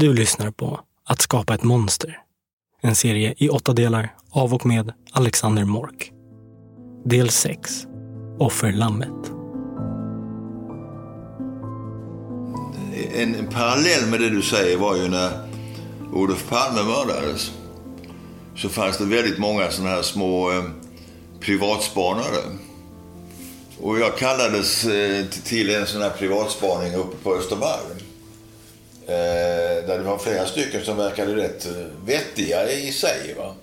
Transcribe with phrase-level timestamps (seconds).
[0.00, 2.18] Du lyssnar på Att skapa ett monster.
[2.82, 6.12] En serie i åtta delar av och med Alexander Mork.
[7.04, 7.86] Del 6.
[8.38, 9.30] Offerlammet.
[13.14, 15.30] En, en parallell med det du säger var ju när
[16.12, 17.52] Olof Palme mördades.
[18.56, 20.64] Så fanns det väldigt många sådana här små eh,
[21.40, 22.58] privatspanare.
[23.80, 28.07] Och jag kallades eh, till en sån här privatspaning uppe på Östermalm.
[29.08, 31.72] Eh, där det var flera stycken som verkade rätt eh,
[32.04, 33.34] vettiga i sig.
[33.38, 33.54] Va?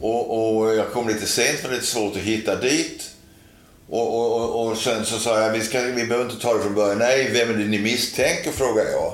[0.00, 3.10] Och, och jag kom lite sent för det är lite svårt att hitta dit.
[3.88, 6.62] Och, och, och, och sen så sa jag, vi, ska, vi behöver inte ta det
[6.62, 6.98] från början.
[6.98, 8.52] Nej, vem är det ni misstänker?
[8.52, 9.12] frågade jag.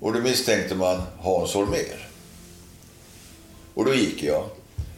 [0.00, 2.08] Och då misstänkte man Hans Holmér.
[3.74, 4.44] Och då gick jag.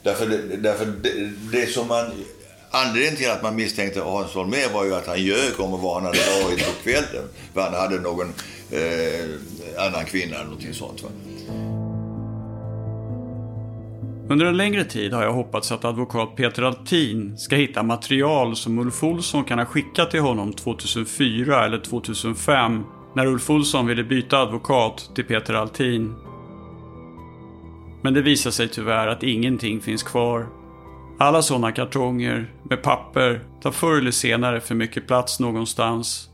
[0.02, 2.24] Därför, därför det, det som man...
[2.70, 6.04] Anledningen till att man misstänkte Hans Holmér var ju att han ljög om var han
[6.04, 7.28] hade varit på kvällen.
[7.54, 8.34] För han hade någon
[8.72, 11.02] eh, annan kvinna eller någonting sånt.
[11.02, 11.08] Va?
[14.30, 18.78] Under en längre tid har jag hoppats att advokat Peter Altin ska hitta material som
[18.78, 24.38] Ulf Olsson kan ha skickat till honom 2004 eller 2005 när Ulf Olsson ville byta
[24.38, 26.14] advokat till Peter Altin.
[28.02, 30.46] Men det visar sig tyvärr att ingenting finns kvar.
[31.18, 36.29] Alla sådana kartonger med papper tar förr eller senare för mycket plats någonstans.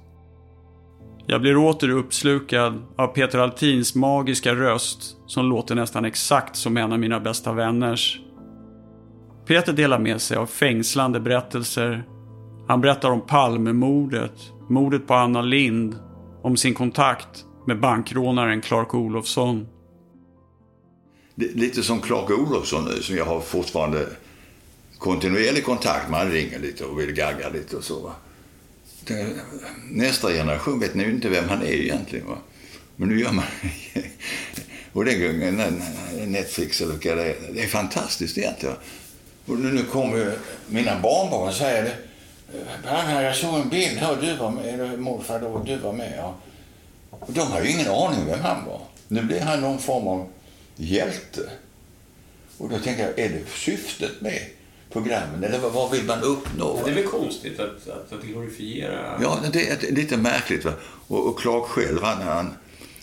[1.28, 6.92] Jag blir åter uppslukad av Peter Altins magiska röst som låter nästan exakt som en
[6.92, 8.20] av mina bästa vänners.
[9.46, 12.04] Peter delar med sig av fängslande berättelser.
[12.68, 14.32] Han berättar om Palmemordet,
[14.68, 15.96] mordet på Anna Lind,
[16.42, 19.68] om sin kontakt med bankrånaren Clark Olofsson.
[21.34, 24.06] Lite som Clark Olofsson nu, som jag har fortfarande
[24.98, 26.20] kontinuerlig kontakt med.
[26.20, 28.00] Han ringer lite och vill gagga lite och så.
[28.00, 28.12] Va?
[29.10, 29.26] Eh,
[29.90, 32.26] nästa generation vet nu inte vem han är egentligen.
[32.26, 32.36] Va?
[32.96, 33.44] Men nu gör man
[34.92, 35.82] Och den gången,
[36.26, 37.36] Netflix eller vilka det är.
[37.52, 38.76] Det är fantastiskt egentligen.
[39.46, 41.96] Och nu kommer mina barnbarn och säger det.
[42.88, 46.12] Äh, jag såg en bild här du var med, eller morfar då, du var med.
[46.16, 46.34] Ja.
[47.10, 48.80] Och de har ju ingen aning vem han var.
[49.08, 50.28] Nu blir han någon form av
[50.76, 51.50] hjälte.
[52.58, 54.40] Och då tänker jag, är det syftet med
[54.92, 55.44] programmen?
[55.44, 56.80] Eller vad vill man uppnå?
[56.84, 59.18] det är väl konstigt att, att, att glorifiera...
[59.22, 60.64] Ja, det är lite märkligt.
[60.64, 60.72] Va?
[61.06, 62.54] Och, och Clark själv, han, han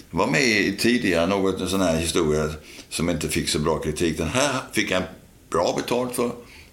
[0.09, 2.49] var med i tidigare något sån här historia
[2.89, 4.17] som inte fick så bra kritik.
[4.17, 5.03] Den här fick han
[5.49, 6.31] bra betalt för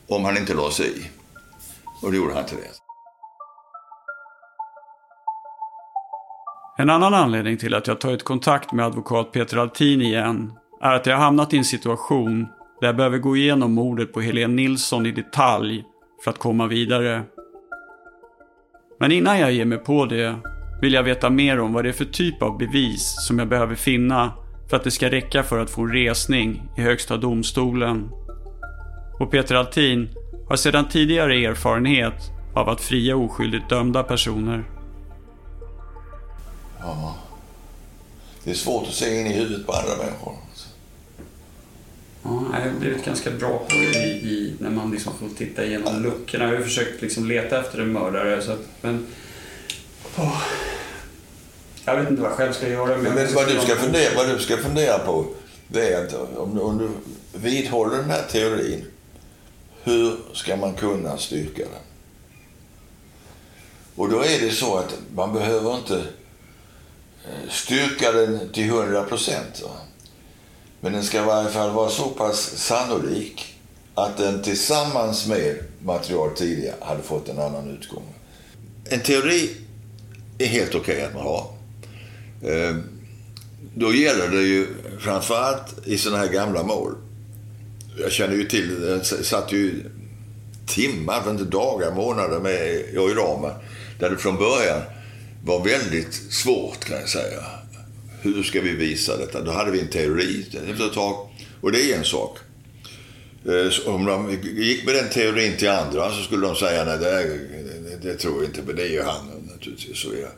[0.08, 1.02] om han inte la sig i.
[2.02, 2.80] Och det gjorde han till det.
[6.82, 11.06] En annan anledning till att jag tagit kontakt med advokat Peter Altin igen är att
[11.06, 12.48] jag hamnat i en situation
[12.80, 15.84] där jag behöver gå igenom mordet på Helene Nilsson i detalj
[16.24, 17.22] för att komma vidare.
[19.00, 20.34] Men innan jag ger mig på det
[20.80, 23.74] vill jag veta mer om vad det är för typ av bevis som jag behöver
[23.74, 24.32] finna
[24.68, 28.10] för att det ska räcka för att få en resning i Högsta domstolen.
[29.18, 30.08] Och Peter Altin
[30.48, 34.64] har sedan tidigare erfarenhet av att fria oskyldigt dömda personer.
[36.80, 37.16] Ja,
[38.44, 40.49] det är svårt att se in i huvudet på andra människor.
[42.22, 45.64] Ja, jag har blivit ganska bra på det i, i, när man liksom får titta
[45.64, 46.44] igenom luckorna.
[46.48, 48.42] Jag har försökt liksom leta efter en mördare.
[48.42, 49.06] Så att, men,
[50.16, 50.42] oh,
[51.84, 52.96] jag vet inte vad jag själv ska göra.
[52.96, 55.26] Men, men vad, du ska fundera, vad du ska fundera på
[55.68, 56.90] det är att om, om du
[57.38, 58.84] vidhåller den här teorin,
[59.82, 61.82] hur ska man kunna styrka den?
[63.94, 65.96] Och då är det så att man behöver inte
[67.24, 69.62] eh, styrka den till 100 procent.
[70.80, 73.54] Men den ska i varje fall vara så pass sannolik
[73.94, 78.14] att den tillsammans med material tidigare hade fått en annan utgång.
[78.84, 79.50] En teori
[80.38, 81.46] är helt okej okay att man har.
[82.42, 82.76] Eh,
[83.74, 84.66] då gäller det ju
[84.98, 86.94] framförallt i sådana här gamla mål.
[87.98, 89.90] Jag känner ju till, jag satt ju
[90.66, 93.52] timmar, för inte dagar, månader med i ramen.
[93.98, 94.80] Där det från början
[95.44, 97.59] var väldigt svårt kan jag säga.
[98.22, 99.40] Hur ska vi visa detta?
[99.40, 101.28] Då hade vi en teori efter ett tag.
[101.60, 102.38] Och det är en sak.
[103.46, 106.98] Eh, så om de gick med den teorin till andra så skulle de säga nej,
[106.98, 107.38] det, är,
[108.02, 109.98] det tror jag inte, men det är ju han naturligtvis.
[109.98, 110.28] Så är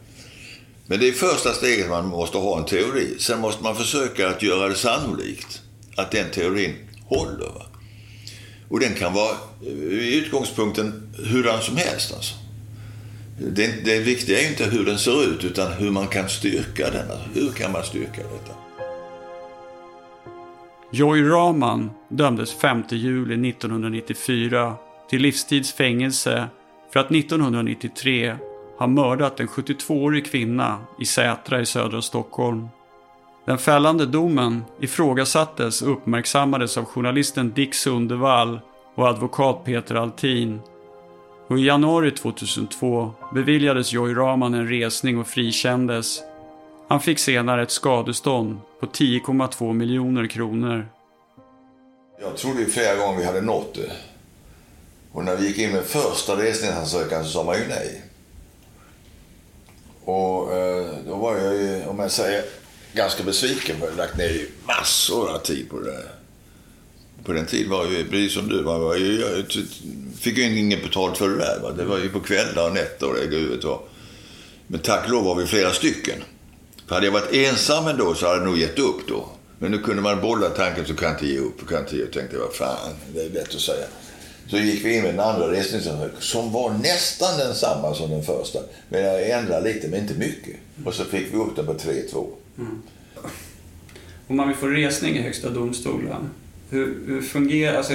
[0.86, 3.14] men det är första steget man måste ha en teori.
[3.18, 5.60] Sen måste man försöka att göra det sannolikt
[5.96, 6.74] att den teorin
[7.04, 7.46] håller.
[7.46, 7.66] Va?
[8.68, 9.36] Och den kan vara
[9.90, 12.12] i utgångspunkten hurdan som helst.
[12.12, 12.34] Alltså.
[13.50, 17.10] Det, det viktiga är inte hur den ser ut utan hur man kan styrka den.
[17.10, 18.54] Alltså, hur kan man styrka detta?
[20.90, 24.74] Joy Rahman dömdes 5 juli 1994
[25.10, 26.48] till livstidsfängelse
[26.92, 28.36] för att 1993
[28.78, 32.68] ha mördat en 72-årig kvinna i Sätra i södra Stockholm.
[33.46, 38.60] Den fällande domen ifrågasattes och uppmärksammades av journalisten Dick Sundevall
[38.94, 40.60] och advokat Peter Altin.
[41.48, 46.22] Och i januari 2002 beviljades Joy Rahman en resning och frikändes.
[46.88, 50.88] Han fick senare ett skadestånd på 10,2 miljoner kronor.
[52.20, 53.92] Jag trodde ju flera gånger vi hade nått det.
[55.12, 58.02] Och när vi gick in med första resningsansökan så sa man ju nej.
[60.04, 62.44] Och eh, då var jag ju, om jag säger,
[62.92, 63.76] ganska besviken.
[63.76, 65.90] För jag lagt ner massor av tid på det.
[65.90, 66.11] där.
[67.24, 69.44] På den tiden var ju, precis som du, var ju, jag
[70.20, 71.60] fick ju inget betalt för det där.
[71.62, 71.70] Va?
[71.70, 73.80] Det var ju på kvällar och nätter och det gudet var.
[74.66, 76.22] Men tack och lov var vi flera stycken.
[76.86, 79.28] För hade jag varit ensam ändå så hade jag nog gett upp då.
[79.58, 81.68] Men nu kunde man bolla tanken så kan jag inte ge upp.
[81.68, 82.12] Kan inte ge upp.
[82.12, 83.86] tänkte vad fan, det är lätt att säga.
[84.46, 88.58] Så gick vi in med den andra resningsansökan som var nästan densamma som den första.
[88.88, 90.56] Men jag ändrade lite, men inte mycket.
[90.84, 92.26] Och så fick vi upp den på 3-2.
[92.58, 92.82] Mm.
[94.28, 96.30] Om man vill få resning i Högsta domstolen,
[96.72, 97.76] hur, hur fungerar...
[97.76, 97.92] Alltså,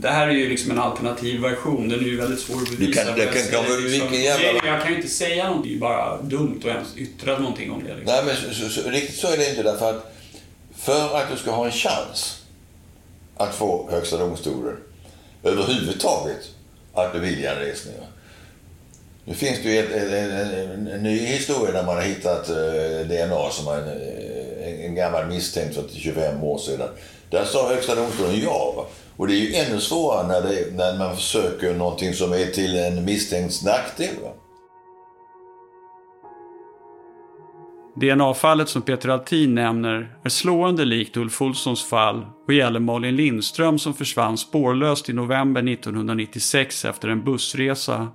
[0.00, 1.88] det här är ju liksom en alternativ version.
[1.88, 3.04] Den är ju väldigt svår att bevisa.
[3.04, 4.66] Kan, det kan, kan, kan, liksom, jävla...
[4.66, 5.70] Jag kan ju inte säga någonting.
[5.70, 7.96] Det är ju bara dumt att ens yttra någonting om det.
[7.96, 8.14] Liksom.
[8.14, 9.62] Nej, men så, så, riktigt så är det inte.
[9.62, 10.14] Därför att
[10.76, 12.42] för att du ska ha en chans
[13.36, 14.76] att få Högsta domstolen
[15.42, 16.48] överhuvudtaget
[16.94, 17.94] att bevilja en resning.
[19.24, 23.06] Nu finns det ju ett, en, en, en, ny historia där man har hittat eh,
[23.08, 24.37] DNA som man, en, en
[24.98, 26.88] gammal misstänkt för 25 år sedan.
[27.30, 28.86] Där sa Högsta domstolen ja.
[29.16, 32.78] Och det är ju ännu svårare när, det, när man försöker någonting som är till
[32.78, 34.14] en misstänkts nackdel.
[38.00, 43.78] DNA-fallet som Peter Altin nämner är slående likt Ulf Olssons fall och gäller Malin Lindström
[43.78, 48.08] som försvann spårlöst i november 1996 efter en bussresa.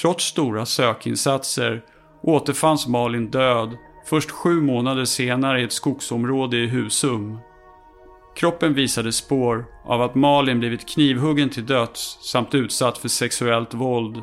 [0.00, 1.82] Trots stora sökinsatser
[2.22, 3.76] återfanns Malin död
[4.10, 7.38] först sju månader senare i ett skogsområde i Husum.
[8.36, 14.22] Kroppen visade spår av att Malin blivit knivhuggen till döds samt utsatt för sexuellt våld.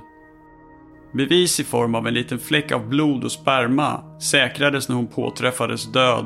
[1.13, 5.91] Bevis i form av en liten fläck av blod och sperma säkrades när hon påträffades
[5.91, 6.25] död.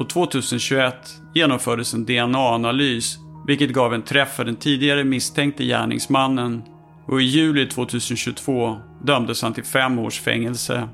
[0.00, 0.94] Och 2021
[1.34, 3.16] genomfördes en DNA-analys
[3.46, 6.62] vilket gav en träff för den tidigare misstänkte gärningsmannen
[7.06, 10.88] och i juli 2022 dömdes han till fem års fängelse.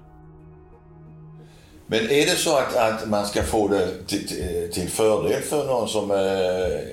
[1.92, 4.28] Men är det så att, att man ska få det till,
[4.72, 6.16] till fördel för någon som eh,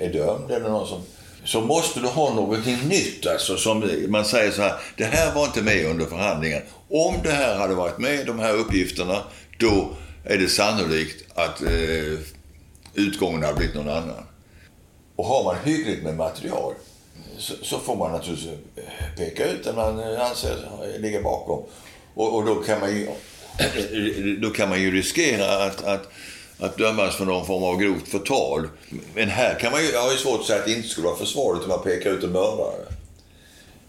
[0.06, 1.02] är dömd eller någon som
[1.46, 3.28] så måste du ha någonting nytt.
[3.28, 6.62] Alltså, som man säger så här, det här var inte med under förhandlingen.
[6.90, 9.24] Om det här hade varit med, de här uppgifterna,
[9.60, 9.90] då
[10.26, 12.20] är det sannolikt att eh,
[12.94, 14.24] utgången hade blivit någon annan.
[15.16, 16.74] Och har man hyggligt med material
[17.38, 18.84] så, så får man naturligtvis eh,
[19.18, 20.56] peka ut den man anser
[20.98, 21.64] ligger bakom.
[22.16, 23.08] Och, och, då, kan man ju,
[24.42, 26.12] då kan man ju riskera att, att
[26.60, 28.68] att dömas för någon form av grovt förtal.
[29.16, 31.08] Men här kan man ju, jag har ju svårt att säga att det inte skulle
[31.08, 32.86] vara försvarligt om man pekar ut en mördare.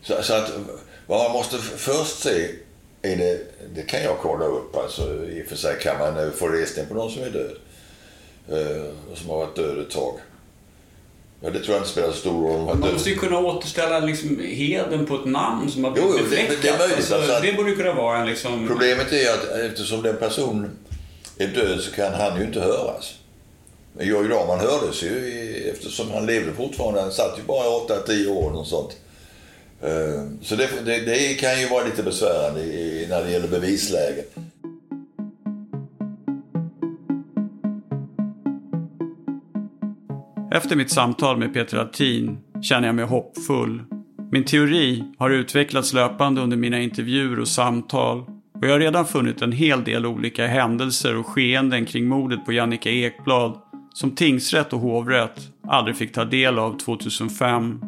[0.02, 0.52] Så, så, att
[1.06, 2.50] vad man måste först se
[3.02, 3.40] är det,
[3.74, 6.86] det kan jag kolla upp alltså i och för sig kan man eh, få resning
[6.86, 7.56] på någon som är död.
[8.52, 10.14] Uh, som har varit död ett tag.
[11.42, 12.78] Ja, det tror jag inte spelar så stor roll.
[12.78, 16.26] Man måste ju kunna återställa liksom heden på ett namn som har blivit jo.
[16.30, 18.68] Det, det, är möjligt, alltså, alltså det borde kunna vara en liksom...
[18.68, 20.70] Problemet är att eftersom den personen
[21.38, 23.14] är död så kan han ju inte höras.
[23.92, 27.00] Men Georg Rahman hördes ju eftersom han levde fortfarande.
[27.00, 28.96] Han satt ju bara 8-10 år och sånt.
[29.82, 32.60] Eh, så det, det, det, kan ju vara lite besvärande
[33.08, 34.24] när det gäller bevislägen.
[40.52, 43.82] Efter mitt samtal med Peter Altin känner jag mig hoppfull.
[44.32, 48.18] Min teori har utvecklats löpande under mina intervjuer och samtal
[48.60, 52.52] och jag har redan funnit en hel del olika händelser och skeenden kring mordet på
[52.52, 53.60] Jannica Ekblad
[53.94, 57.80] som tingsrätt och hovrätt aldrig fick ta del av 2005.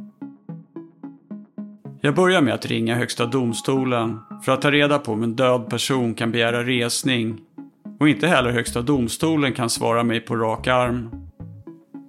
[2.01, 5.71] Jag börjar med att ringa Högsta domstolen för att ta reda på om en död
[5.71, 7.39] person kan begära resning.
[8.01, 11.11] Och inte heller Högsta domstolen kan svara mig på rak arm.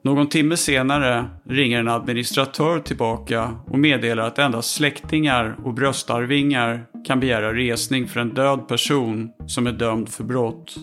[0.05, 7.19] Någon timme senare ringer en administratör tillbaka och meddelar att endast släktingar och bröstarvingar kan
[7.19, 10.75] begära resning för en död person som är dömd för brott.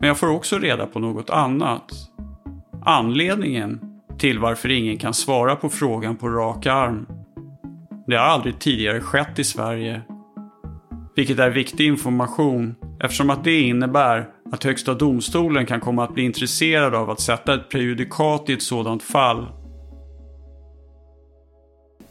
[0.00, 1.92] Men jag får också reda på något annat.
[2.84, 3.80] Anledningen
[4.18, 7.06] till varför ingen kan svara på frågan på rak arm.
[8.06, 10.02] Det har aldrig tidigare skett i Sverige.
[11.16, 16.24] Vilket är viktig information eftersom att det innebär att Högsta domstolen kan komma att bli
[16.24, 19.46] intresserad av att sätta ett prejudikat i ett sådant fall.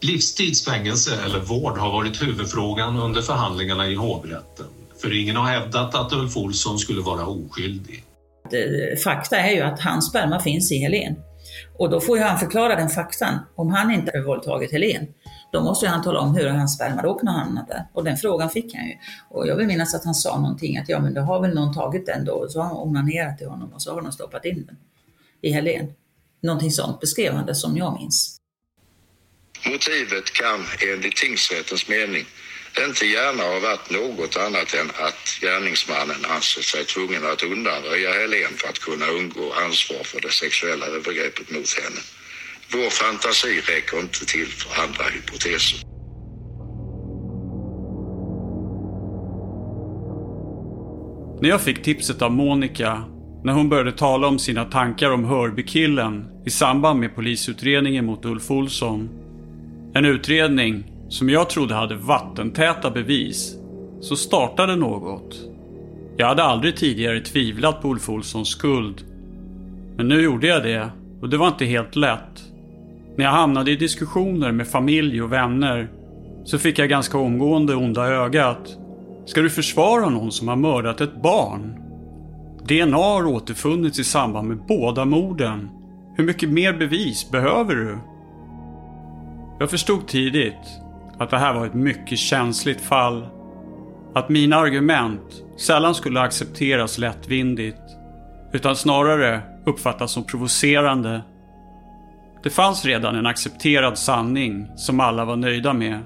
[0.01, 4.65] Livstidsfängelse eller vård har varit huvudfrågan under förhandlingarna i hovrätten.
[5.01, 8.03] För ingen har hävdat att Ulf Olsson skulle vara oskyldig.
[9.03, 11.15] Fakta är ju att hans sperma finns i Helen.
[11.77, 13.39] Och då får ju han förklara den faktan.
[13.56, 15.08] Om han inte har våldtagit Helen,
[15.51, 17.88] då måste han tala om hur hans sperma då kunde hamna där.
[17.94, 18.98] Och den frågan fick han ju.
[19.30, 21.74] Och jag vill minnas att han sa någonting att ja men då har väl någon
[21.74, 24.46] tagit den då och så har hon onanerat till honom och så har de stoppat
[24.46, 24.77] in den
[25.42, 25.94] i Helen.
[26.42, 28.38] Någonting sånt beskrev han det som jag minns.
[29.66, 30.60] Motivet kan
[30.92, 32.25] enligt tingsrättens mening
[32.86, 38.54] inte gärna ha varit något annat än att gärningsmannen ansett sig tvungen att undanröja Helen
[38.58, 42.01] för att kunna undgå ansvar för det sexuella övergreppet mot henne.
[42.74, 45.80] Vår fantasi räcker inte till för andra hypoteser.
[51.42, 53.04] När jag fick tipset av Monica
[53.44, 58.52] när hon började tala om sina tankar om Hörbykillen i samband med polisutredningen mot Ulf
[58.52, 59.10] Olsson.
[59.94, 63.56] En utredning som jag trodde hade vattentäta bevis,
[64.02, 65.36] så startade något.
[66.18, 69.04] Jag hade aldrig tidigare tvivlat på Ulf Olssons skuld.
[69.98, 70.90] Men nu gjorde jag det
[71.22, 72.44] och det var inte helt lätt.
[73.18, 75.90] När jag hamnade i diskussioner med familj och vänner
[76.44, 78.78] så fick jag ganska omgående onda ögat.
[79.26, 81.76] Ska du försvara någon som har mördat ett barn?
[82.68, 85.70] DNA har återfunnits i samband med båda morden.
[86.18, 87.98] Hur mycket mer bevis behöver du?
[89.60, 90.82] Jag förstod tidigt
[91.18, 93.28] att det här var ett mycket känsligt fall.
[94.16, 97.82] Att mina argument sällan skulle accepteras lättvindigt,
[98.54, 101.22] utan snarare uppfattas som provocerande.
[102.48, 106.00] Det fanns redan en accepterad sanning som alla var nöjda med.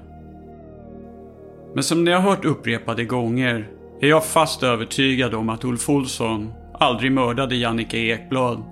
[1.74, 3.68] Men som ni har hört upprepade gånger
[4.02, 8.64] är jag fast övertygad om att Ulf Olsson aldrig mördade Jannica Ekblad.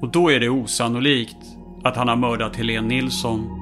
[0.00, 1.36] Och då är det osannolikt
[1.84, 3.61] att han har mördat Helene Nilsson.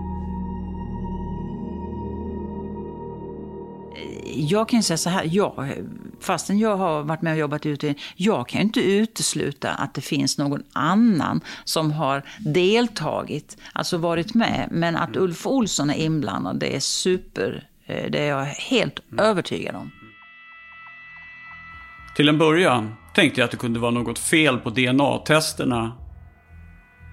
[4.35, 5.73] Jag kan säga så här, jag,
[6.21, 10.01] fastän jag har varit med och jobbat i utredningen, jag kan inte utesluta att det
[10.01, 14.69] finns någon annan som har deltagit, alltså varit med.
[14.71, 19.25] Men att Ulf Olsson är inblandad, det är super, eh, det är jag helt mm.
[19.27, 19.91] övertygad om.
[22.17, 25.93] Till en början tänkte jag att det kunde vara något fel på DNA-testerna.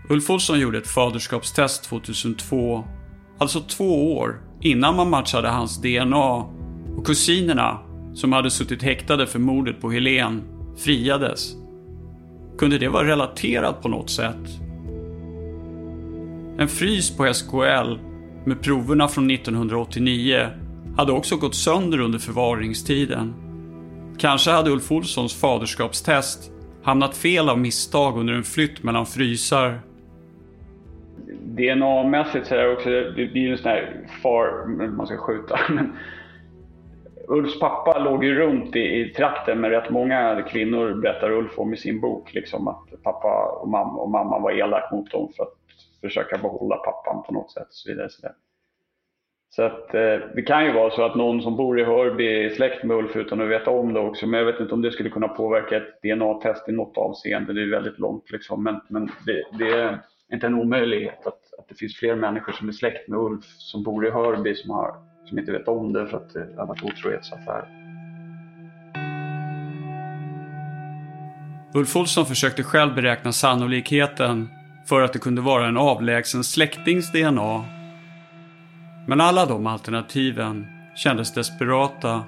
[0.10, 2.88] Ulf Olsson gjorde ett faderskapstest 2002,
[3.40, 6.57] alltså två år innan man matchade hans DNA
[6.98, 7.80] och kusinerna,
[8.14, 10.42] som hade suttit häktade för mordet på Helen,
[10.78, 11.56] friades.
[12.58, 14.60] Kunde det vara relaterat på något sätt?
[16.58, 17.98] En frys på SKL
[18.46, 20.48] med proverna från 1989
[20.98, 23.34] hade också gått sönder under förvaringstiden.
[24.18, 26.52] Kanske hade Ulf Olssons faderskapstest
[26.84, 29.80] hamnat fel av misstag under en flytt mellan frysar.
[31.44, 35.60] DNA-mässigt så är det också, det blir ju en sån här far, man ska skjuta,
[35.70, 35.94] men
[37.28, 41.74] Ulfs pappa låg ju runt i, i trakten med rätt många kvinnor, berättar Ulf om
[41.74, 42.34] i sin bok.
[42.34, 45.54] Liksom, att pappa och mamma, och mamma var elak mot dem för att
[46.02, 47.68] försöka behålla pappan på något sätt.
[47.68, 48.36] Och så vidare, så vidare.
[49.50, 52.50] Så att, eh, det kan ju vara så att någon som bor i Hörby är
[52.50, 54.28] släkt med Ulf utan att veta om det också.
[54.28, 57.54] Men jag vet inte om det skulle kunna påverka ett DNA-test i något avseende.
[57.54, 58.64] Det är väldigt långt liksom.
[58.64, 60.00] Men, men det, det, är
[60.34, 63.84] inte en omöjlighet att, att det finns fler människor som är släkt med Ulf som
[63.84, 66.84] bor i Hörby som har som inte vet om det för att det har varit
[66.84, 67.66] otrohetsaffär.
[71.74, 74.50] Ulf Olsson försökte själv beräkna sannolikheten
[74.86, 77.66] för att det kunde vara en avlägsen släktings DNA.
[79.08, 82.24] Men alla de alternativen kändes desperata.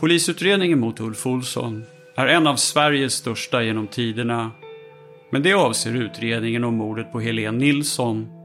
[0.00, 1.84] Polisutredningen mot Ulf Olsson
[2.16, 4.50] är en av Sveriges största genom tiderna.
[5.30, 8.37] Men det avser utredningen om mordet på Helene Nilsson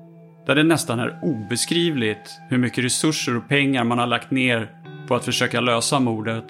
[0.46, 4.72] där det nästan är obeskrivligt hur mycket resurser och pengar man har lagt ner
[5.08, 6.46] på att försöka lösa mordet.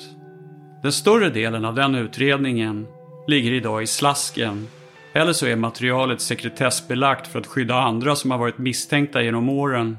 [0.81, 2.87] Den större delen av den utredningen
[3.27, 4.67] ligger idag i slasken.
[5.13, 9.97] Eller så är materialet sekretessbelagt för att skydda andra som har varit misstänkta genom åren.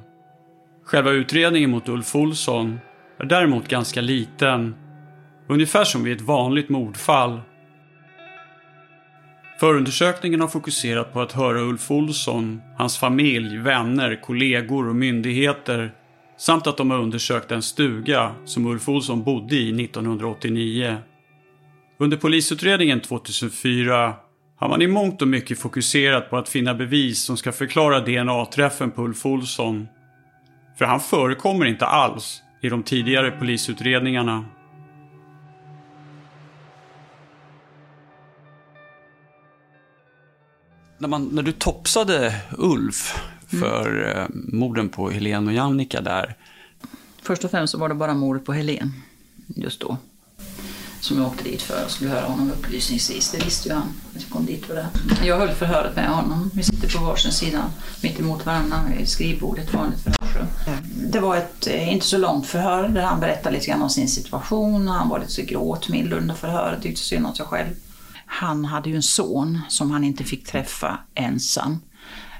[0.84, 2.80] Själva utredningen mot Ulf Olsson
[3.18, 4.74] är däremot ganska liten.
[5.48, 7.40] Ungefär som vid ett vanligt mordfall
[9.64, 15.92] Förundersökningen har fokuserat på att höra Ulf Olsson, hans familj, vänner, kollegor och myndigheter
[16.38, 20.96] samt att de har undersökt en stuga som Ulf Olsson bodde i 1989.
[21.98, 24.14] Under polisutredningen 2004
[24.56, 28.90] har man i mångt och mycket fokuserat på att finna bevis som ska förklara DNA-träffen
[28.90, 29.88] på Ulf Olsson.
[30.78, 34.44] För han förekommer inte alls i de tidigare polisutredningarna.
[40.98, 43.14] När, man, när du topsade Ulf
[43.46, 44.48] för mm.
[44.52, 46.36] morden på Helen och Jannica där.
[47.22, 48.92] Först och främst så var det bara mordet på Helen
[49.46, 49.96] just då.
[51.00, 53.30] som jag åkte dit för och skulle höra honom upplysningsvis.
[53.30, 53.88] Det visste ju han.
[54.14, 54.86] Jag kom dit för det.
[55.26, 56.50] Jag höll förhöret med honom.
[56.54, 57.70] Vi sitter på varsin sida
[58.02, 60.46] mitt emot varandra vid skrivbordet, vanligt förhörsrum.
[61.10, 64.08] Det var ett eh, inte så långt förhör där han berättade lite grann om sin
[64.08, 64.88] situation.
[64.88, 67.74] Han var lite så gråtmild under förhöret, tyckte synd om sig själv.
[68.26, 71.78] Han hade ju en son som han inte fick träffa ensam.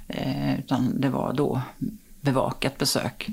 [0.09, 1.63] Eh, utan det var då
[2.21, 3.31] bevakat besök.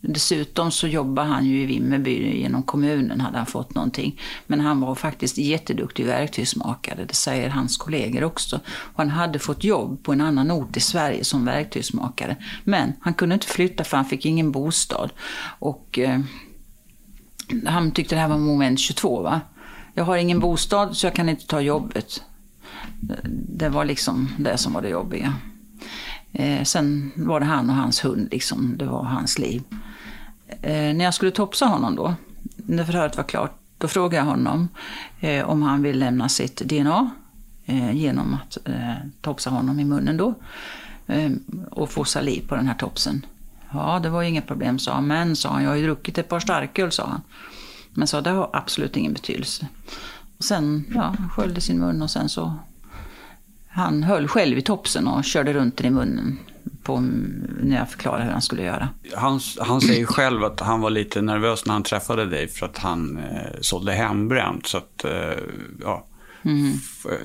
[0.00, 4.20] Dessutom så jobbade han ju i Vimmerby genom kommunen hade han fått någonting.
[4.46, 8.60] Men han var faktiskt jätteduktig verktygsmakare, det säger hans kollegor också.
[8.66, 12.36] Och han hade fått jobb på en annan ort i Sverige som verktygsmakare.
[12.64, 15.12] Men han kunde inte flytta för han fick ingen bostad.
[15.58, 16.20] Och eh,
[17.66, 19.40] han tyckte det här var moment 22 va.
[19.94, 22.22] Jag har ingen bostad så jag kan inte ta jobbet.
[23.48, 25.34] Det var liksom det som var det jobbiga.
[26.32, 28.74] Eh, sen var det han och hans hund, liksom.
[28.78, 29.62] det var hans liv.
[30.48, 32.14] Eh, när jag skulle topsa honom då,
[32.56, 34.68] när förhöret var klart, då frågade jag honom
[35.20, 37.10] eh, om han vill lämna sitt DNA
[37.66, 40.34] eh, genom att eh, topsa honom i munnen då.
[41.06, 41.30] Eh,
[41.70, 43.26] och få saliv på den här topsen.
[43.72, 45.06] Ja, det var ju inga problem, sa han.
[45.06, 47.20] Men, sa han, jag har ju druckit ett par starköl, sa han.
[47.94, 49.66] Men sa, det har absolut ingen betydelse.
[50.38, 52.54] Och sen, ja, han sköljde sin mun och sen så
[53.68, 56.38] han höll själv i topsen och körde runt den i munnen
[56.82, 57.00] på,
[57.62, 58.88] när jag förklarade hur han skulle göra.
[59.16, 62.78] Han, han säger själv att han var lite nervös när han träffade dig för att
[62.78, 64.66] han eh, sålde hembränt.
[64.66, 65.44] Så att, eh,
[65.80, 66.06] ja,
[66.42, 66.72] mm.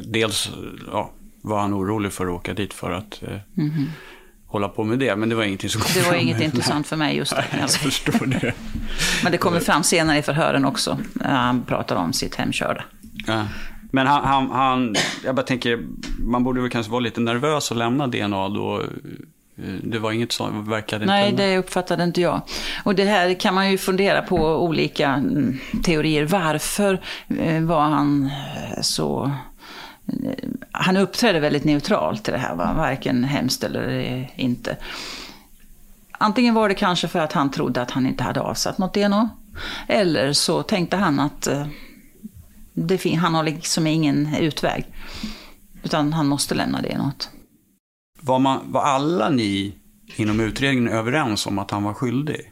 [0.03, 0.50] Dels
[0.91, 3.86] ja, var han orolig för att åka dit för att eh, mm.
[4.47, 5.15] Hålla på med det.
[5.15, 7.41] Men det var ingenting som kom Det var fram inget intressant för mig just då.
[7.59, 8.53] Jag förstår det.
[9.23, 10.97] Men det kommer fram senare i förhören också.
[11.13, 12.83] När han pratar om sitt hemkörda.
[13.27, 13.47] Ja.
[13.91, 15.79] Men han, han, han, jag bara tänker,
[16.19, 18.83] man borde väl kanske vara lite nervös och lämna DNA då.
[19.83, 21.43] Det var inget som verkade Nej, inte...
[21.43, 22.41] det uppfattade inte jag.
[22.83, 26.25] Och det här kan man ju fundera på olika mm, teorier.
[26.25, 27.01] Varför
[27.39, 29.31] eh, var han eh, så...
[30.79, 32.73] Han uppträdde väldigt neutralt i det här, va?
[32.73, 34.78] varken hemskt eller eh, inte.
[36.12, 39.30] Antingen var det kanske för att han trodde att han inte hade avsatt något DNA.
[39.88, 41.67] Eller så tänkte han att eh,
[42.73, 44.86] det, han har liksom ingen utväg.
[45.84, 47.30] Utan han måste lämna det något.
[48.21, 49.75] Var, man, var alla ni
[50.15, 52.51] inom utredningen överens om att han var skyldig?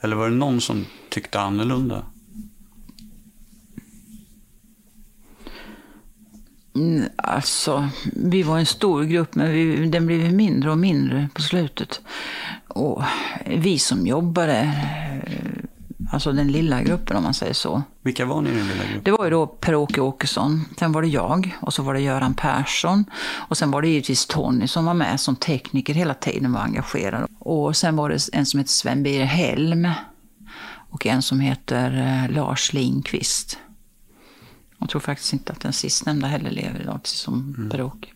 [0.00, 2.02] Eller var det någon som tyckte annorlunda?
[6.74, 11.42] Mm, alltså, vi var en stor grupp, men vi, den blev mindre och mindre på
[11.42, 12.00] slutet.
[12.68, 13.02] Och
[13.46, 14.72] vi som jobbade
[16.12, 17.82] Alltså den lilla gruppen om man säger så.
[18.02, 19.00] Vilka var ni i den lilla gruppen?
[19.04, 22.34] Det var ju då Per-Åke Åkesson, sen var det jag och så var det Göran
[22.34, 23.04] Persson.
[23.32, 27.28] Och sen var det givetvis Tony som var med som tekniker hela tiden var engagerad.
[27.38, 29.88] Och sen var det en som heter Sven-Birger Helm
[30.90, 33.58] och en som heter eh, Lars Lindqvist.
[34.84, 37.70] Jag tror faktiskt inte att den sistnämnda heller lever idag, precis som mm.
[37.70, 38.08] Per-Åke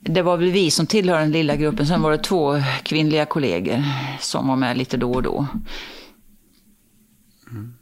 [0.00, 1.86] det var väl vi som tillhör den lilla gruppen.
[1.86, 3.84] Sen var det två kvinnliga kollegor
[4.20, 5.46] som var med lite då och då.
[7.50, 7.74] Mm.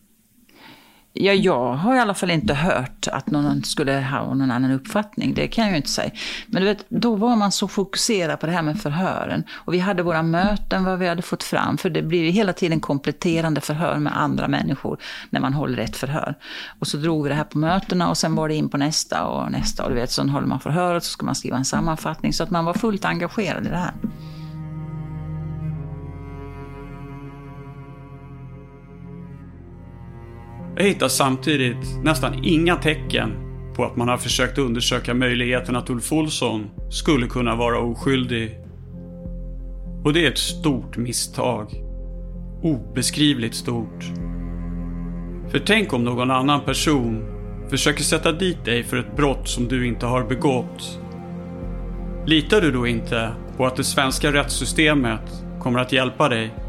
[1.18, 5.34] Ja, jag har i alla fall inte hört att någon skulle ha någon annan uppfattning.
[5.34, 6.10] Det kan jag ju inte säga.
[6.46, 9.44] Men du vet, då var man så fokuserad på det här med förhören.
[9.52, 11.78] Och vi hade våra möten, vad vi hade fått fram.
[11.78, 14.98] För det blir ju hela tiden kompletterande förhör med andra människor
[15.30, 16.34] när man håller ett förhör.
[16.78, 19.24] Och så drog vi det här på mötena och sen var det in på nästa
[19.24, 19.84] och nästa.
[19.84, 22.32] Och du vet, så håller man förhöret så ska man skriva en sammanfattning.
[22.32, 23.92] Så att man var fullt engagerad i det här.
[30.78, 33.32] Jag hittar samtidigt nästan inga tecken
[33.76, 38.58] på att man har försökt undersöka möjligheten att Ulf Olsson skulle kunna vara oskyldig.
[40.04, 41.82] Och det är ett stort misstag.
[42.62, 44.04] Obeskrivligt stort.
[45.50, 47.24] För tänk om någon annan person
[47.70, 51.00] försöker sätta dit dig för ett brott som du inte har begått.
[52.26, 56.65] Litar du då inte på att det svenska rättssystemet kommer att hjälpa dig?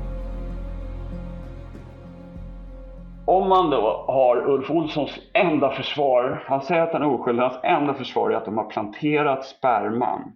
[3.28, 7.60] Om man då har Ulf Olssons enda försvar, han säger att han är oskyldig, hans
[7.64, 10.34] enda försvar är att de har planterat sperman.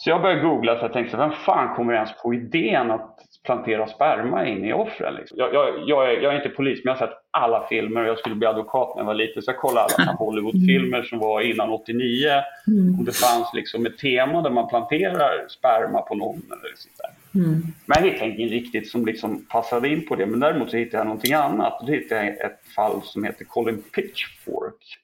[0.00, 3.86] Så jag började googla för jag tänkte, vem fan kommer ens på idén att plantera
[3.86, 5.14] sperma in i offren?
[5.14, 5.38] Liksom?
[5.38, 8.08] Jag, jag, jag, är, jag, är, inte polis, men jag har sett alla filmer och
[8.08, 9.42] jag skulle bli advokat när jag var liten.
[9.42, 12.28] Så jag kollade alla Hollywoodfilmer som var innan 89.
[12.66, 12.98] Mm.
[12.98, 17.62] Om det fanns liksom ett tema där man planterar sperma på någon eller sånt Mm.
[17.86, 20.26] Men jag hittade ingen riktigt som liksom passade in på det.
[20.26, 21.78] Men däremot så hittade jag någonting annat.
[21.86, 24.98] Då hittade jag ett fall som heter Colin Pitchfork.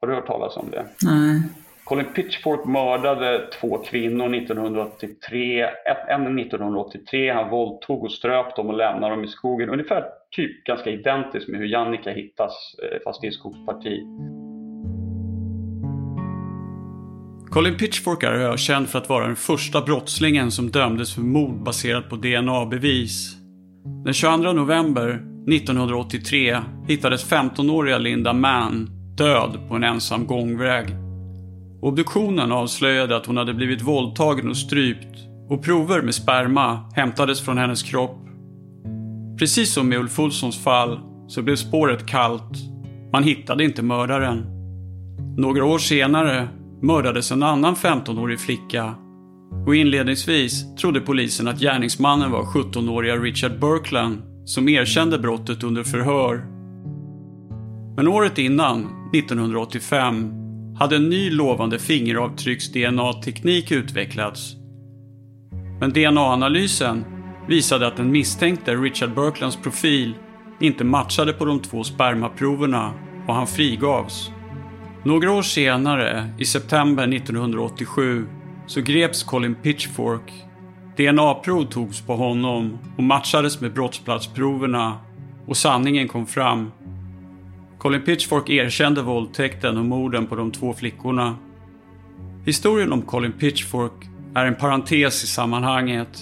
[0.00, 0.86] Har du hört talas om det?
[1.02, 1.42] Nej.
[1.90, 5.66] Colin Pitchfork mördade två kvinnor 1983,
[6.08, 9.70] en 1983, han våldtog och ströp dem och lämnade dem i skogen.
[9.70, 14.00] Ungefär typ ganska identiskt med hur Jannica hittas, eh, fast i ett skogsparti.
[17.50, 22.08] Colin Pitchfork är känd för att vara den första brottslingen som dömdes för mord baserat
[22.10, 23.36] på DNA-bevis.
[24.04, 25.08] Den 22 november
[25.48, 30.99] 1983 hittades 15-åriga Linda Mann död på en ensam gångväg.
[31.82, 37.58] Obduktionen avslöjade att hon hade blivit våldtagen och strypt och prover med sperma hämtades från
[37.58, 38.18] hennes kropp.
[39.38, 42.58] Precis som med Ulf Olssons fall så blev spåret kallt.
[43.12, 44.46] Man hittade inte mördaren.
[45.36, 46.48] Några år senare
[46.82, 48.94] mördades en annan 15-årig flicka
[49.66, 56.44] och inledningsvis trodde polisen att gärningsmannen var 17-åriga Richard Berkland som erkände brottet under förhör.
[57.96, 60.39] Men året innan, 1985,
[60.80, 64.54] hade en ny lovande fingeravtrycks-DNA-teknik utvecklats.
[65.80, 67.04] Men DNA-analysen
[67.48, 70.14] visade att den misstänkte Richard Berklands profil
[70.60, 72.92] inte matchade på de två spermaproverna
[73.28, 74.30] och han frigavs.
[75.04, 78.26] Några år senare, i september 1987,
[78.66, 80.32] så greps Colin Pitchfork.
[80.96, 84.98] DNA-prov togs på honom och matchades med brottsplatsproverna
[85.46, 86.70] och sanningen kom fram.
[87.80, 91.36] Colin Pitchfork erkände våldtäkten och morden på de två flickorna.
[92.46, 93.92] Historien om Colin Pitchfork
[94.34, 96.20] är en parentes i sammanhanget.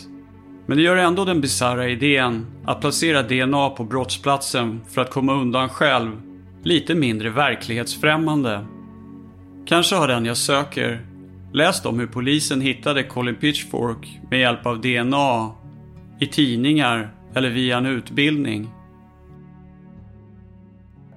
[0.67, 5.35] Men det gör ändå den bisarra idén att placera DNA på brottsplatsen för att komma
[5.35, 6.23] undan själv
[6.63, 8.67] lite mindre verklighetsfrämmande.
[9.67, 11.07] Kanske har den jag söker
[11.53, 15.51] läst om hur polisen hittade Colin Pitchfork med hjälp av DNA
[16.21, 18.69] i tidningar eller via en utbildning.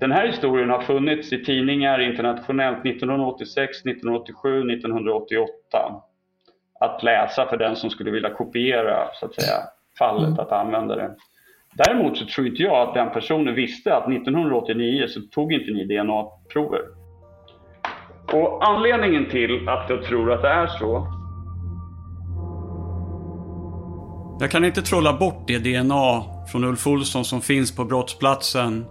[0.01, 5.47] Den här historien har funnits i tidningar internationellt 1986, 1987, 1988.
[6.79, 9.57] Att läsa för den som skulle vilja kopiera så att säga,
[9.97, 10.39] fallet, mm.
[10.39, 11.15] att använda det.
[11.73, 15.85] Däremot så tror inte jag att den personen visste att 1989 så tog inte ni
[15.85, 16.81] DNA-prover.
[18.33, 21.07] Och anledningen till att jag tror att det är så
[24.39, 28.85] Jag kan inte trolla bort det DNA från Ulf Olsson som finns på brottsplatsen.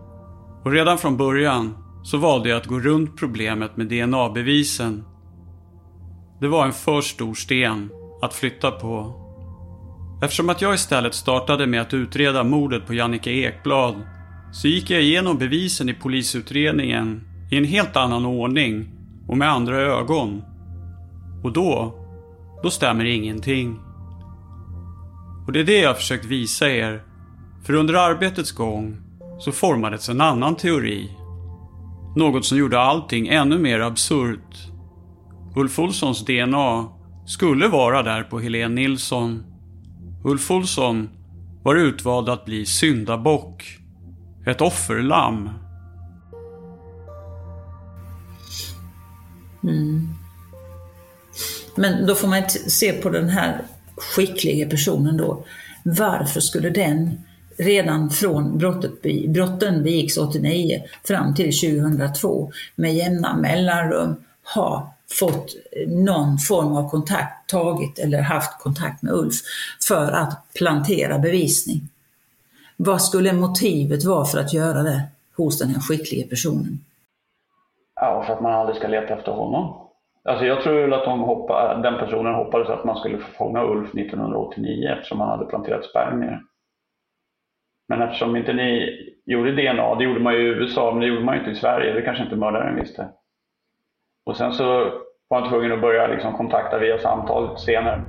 [0.65, 5.05] Och redan från början så valde jag att gå runt problemet med DNA-bevisen.
[6.41, 7.91] Det var en för stor sten
[8.23, 9.15] att flytta på.
[10.23, 13.95] Eftersom att jag istället startade med att utreda mordet på Jannica Ekblad
[14.53, 17.21] så gick jag igenom bevisen i polisutredningen
[17.51, 18.89] i en helt annan ordning
[19.29, 20.43] och med andra ögon.
[21.45, 21.95] Och då,
[22.63, 23.81] då stämmer ingenting.
[25.47, 27.03] Och det är det jag har försökt visa er.
[27.65, 29.10] För under arbetets gång
[29.41, 31.11] så formades en annan teori.
[32.17, 34.57] Något som gjorde allting ännu mer absurt.
[35.57, 36.89] Ulf Olssons DNA
[37.27, 39.45] skulle vara där på Helene Nilsson
[40.25, 41.09] Ulf Olsson
[41.63, 43.79] var utvald att bli syndabock.
[44.47, 45.51] Ett offerlamm.
[49.63, 50.09] Mm.
[51.77, 53.63] Men då får man se på den här
[53.97, 55.45] skickliga personen då.
[55.85, 57.21] Varför skulle den
[57.61, 58.93] redan från brottet,
[59.29, 66.91] brotten begicks 89 fram till 2002 med jämna mellanrum ha fått eh, någon form av
[66.91, 69.35] kontakt, tagit eller haft kontakt med Ulf
[69.89, 71.81] för att plantera bevisning.
[72.77, 75.03] Vad skulle motivet vara för att göra det
[75.37, 76.79] hos den här skickliga personen?
[78.01, 79.87] Ja, för att man aldrig ska leta efter honom.
[80.25, 83.89] Alltså jag tror att de hoppa, den personen hoppades att man skulle få fånga Ulf
[83.95, 86.41] 1989 eftersom han hade planterat spermier.
[87.91, 88.89] Men eftersom inte ni
[89.27, 91.55] gjorde DNA, det gjorde man ju i USA, men det gjorde man ju inte i
[91.55, 93.09] Sverige, det kanske inte mördaren visste.
[94.27, 94.65] Och sen så
[95.29, 98.03] var han tvungen att börja liksom kontakta via samtal senare.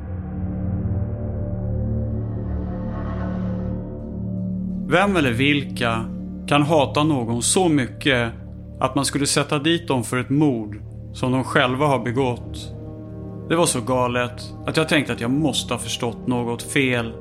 [4.89, 6.05] Vem eller vilka
[6.47, 8.31] kan hata någon så mycket
[8.79, 10.75] att man skulle sätta dit dem för ett mord
[11.13, 12.73] som de själva har begått?
[13.49, 17.20] Det var så galet att jag tänkte att jag måste ha förstått något fel.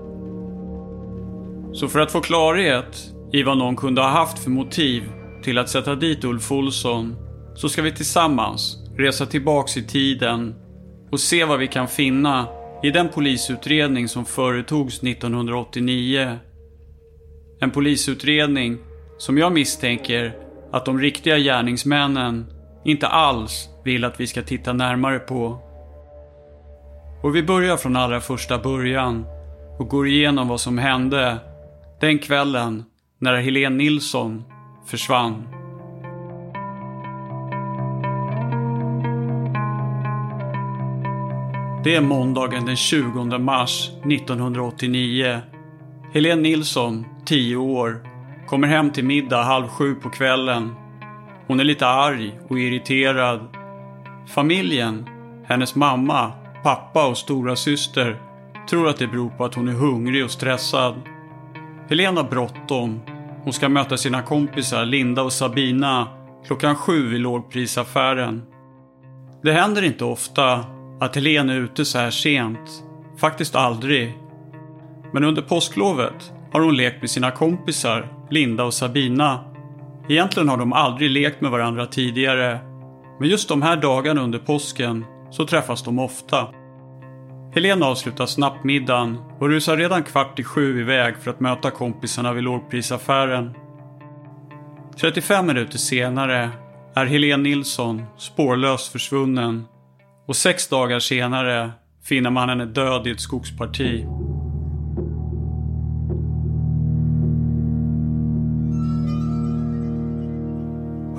[1.72, 5.02] Så för att få klarhet i vad någon kunde ha haft för motiv
[5.42, 7.16] till att sätta dit Ulf Olsson
[7.54, 10.54] så ska vi tillsammans resa tillbaks i tiden
[11.10, 12.46] och se vad vi kan finna
[12.82, 16.38] i den polisutredning som företogs 1989.
[17.60, 18.78] En polisutredning
[19.18, 20.36] som jag misstänker
[20.72, 22.46] att de riktiga gärningsmännen
[22.84, 25.58] inte alls vill att vi ska titta närmare på.
[27.22, 29.26] Och vi börjar från allra första början
[29.78, 31.38] och går igenom vad som hände
[32.00, 32.84] den kvällen
[33.18, 34.44] när Helene Nilsson
[34.86, 35.48] försvann.
[41.84, 45.40] Det är måndagen den 20 mars 1989.
[46.12, 48.00] Helene Nilsson, 10 år,
[48.46, 50.74] kommer hem till middag halv sju på kvällen.
[51.46, 53.40] Hon är lite arg och irriterad.
[54.28, 55.06] Familjen,
[55.46, 56.32] hennes mamma,
[56.62, 58.20] pappa och stora syster
[58.70, 60.94] tror att det beror på att hon är hungrig och stressad.
[61.90, 63.00] Helene har bråttom.
[63.44, 66.08] Hon ska möta sina kompisar Linda och Sabina
[66.46, 68.42] klockan sju i lågprisaffären.
[69.42, 70.64] Det händer inte ofta
[71.00, 72.84] att Helene är ute så här sent.
[73.20, 74.18] Faktiskt aldrig.
[75.12, 79.44] Men under påsklovet har hon lekt med sina kompisar Linda och Sabina.
[80.08, 82.58] Egentligen har de aldrig lekt med varandra tidigare.
[83.20, 86.48] Men just de här dagarna under påsken så träffas de ofta.
[87.54, 92.32] Helene avslutar snabbt middagen och rusar redan kvart i sju iväg för att möta kompisarna
[92.32, 93.54] vid lågprisaffären.
[95.00, 96.50] 35 minuter senare
[96.94, 99.64] är Helene Nilsson spårlöst försvunnen
[100.26, 101.70] och sex dagar senare
[102.04, 104.06] finner man henne död i ett skogsparti.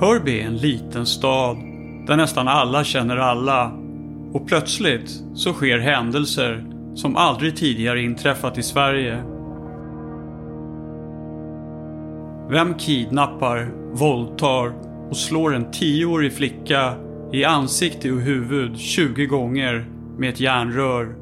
[0.00, 1.56] Hörby är en liten stad
[2.06, 3.81] där nästan alla känner alla
[4.32, 6.64] och plötsligt så sker händelser
[6.94, 9.22] som aldrig tidigare inträffat i Sverige.
[12.50, 14.72] Vem kidnappar, våldtar
[15.10, 16.94] och slår en tioårig flicka
[17.32, 19.86] i ansikte och huvud 20 gånger
[20.18, 21.14] med ett järnrör?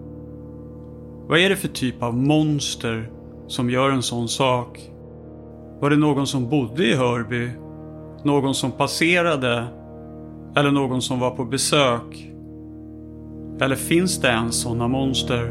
[1.28, 3.10] Vad är det för typ av monster
[3.46, 4.80] som gör en sån sak?
[5.80, 7.50] Var det någon som bodde i Hörby?
[8.24, 9.64] Någon som passerade?
[10.56, 12.29] Eller någon som var på besök?
[13.62, 15.42] Eller finns det ens sådana monster?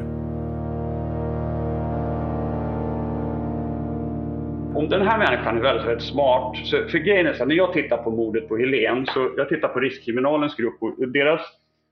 [4.75, 7.55] Om den här människan är väldigt, väldigt smart, så för grejen är så här, när
[7.55, 11.41] jag tittar på mordet på Helen, så jag tittar på Riskkriminalens grupp och deras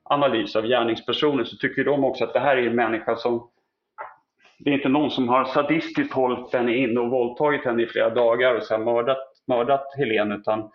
[0.04, 3.50] analys av gärningspersonen så tycker de också att det här är en människa som
[4.60, 8.10] det är inte någon som har sadistiskt hållit henne inne och våldtagit henne i flera
[8.10, 10.70] dagar och sen mördat, mördat Helene utan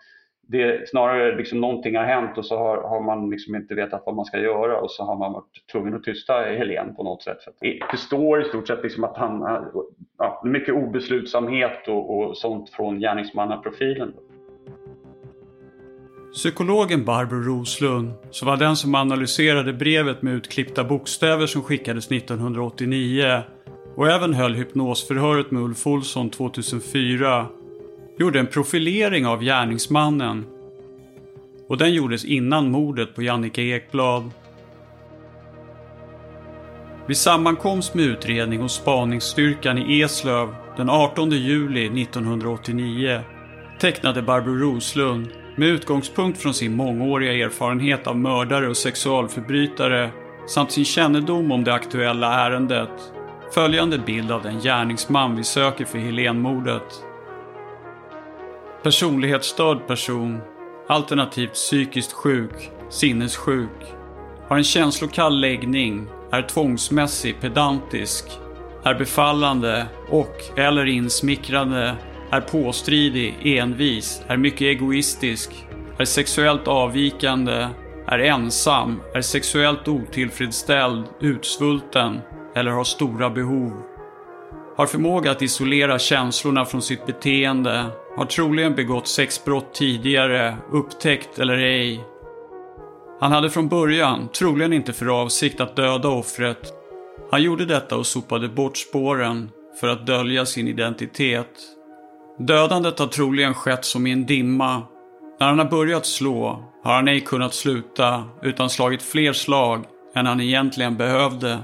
[0.53, 4.03] det är snarare liksom någonting har hänt och så har, har man liksom inte vetat
[4.05, 7.23] vad man ska göra och så har man varit tvungen att tysta Helen på något
[7.23, 7.37] sätt.
[7.43, 7.53] För
[7.91, 9.41] det står i stort sett liksom att han,
[10.17, 14.13] ja, mycket obeslutsamhet och, och sånt från gärningsmannaprofilen.
[16.33, 23.41] Psykologen Barbro Roslund, som var den som analyserade brevet med utklippta bokstäver som skickades 1989
[23.95, 27.47] och även höll hypnosförhöret med Ulf Olsson 2004
[28.17, 30.45] gjorde en profilering av gärningsmannen.
[31.67, 34.31] Och den gjordes innan mordet på Jannike Ekblad.
[37.07, 43.21] Vid sammankomst med utredning hos spaningsstyrkan i Eslöv den 18 juli 1989
[43.79, 50.09] tecknade Barbro Roslund med utgångspunkt från sin mångåriga erfarenhet av mördare och sexualförbrytare
[50.47, 53.13] samt sin kännedom om det aktuella ärendet
[53.53, 57.12] följande bild av den gärningsman vi söker för Helenmordet.
[58.83, 60.41] Personlighetsstörd person,
[60.87, 63.95] alternativt psykiskt sjuk, sinnessjuk,
[64.47, 68.25] har en känslokall läggning, är tvångsmässig, pedantisk,
[68.83, 71.95] är befallande och eller insmickrande,
[72.31, 75.51] är påstridig, envis, är mycket egoistisk,
[75.97, 77.67] är sexuellt avvikande,
[78.07, 82.19] är ensam, är sexuellt otillfredsställd, utsvulten
[82.55, 83.92] eller har stora behov.
[84.75, 87.85] Har förmåga att isolera känslorna från sitt beteende,
[88.17, 92.03] har troligen begått sexbrott tidigare, upptäckt eller ej.
[93.19, 96.73] Han hade från början troligen inte för avsikt att döda offret.
[97.31, 101.49] Han gjorde detta och sopade bort spåren för att dölja sin identitet.
[102.39, 104.81] Dödandet har troligen skett som i en dimma.
[105.39, 110.25] När han har börjat slå har han ej kunnat sluta utan slagit fler slag än
[110.25, 111.59] han egentligen behövde.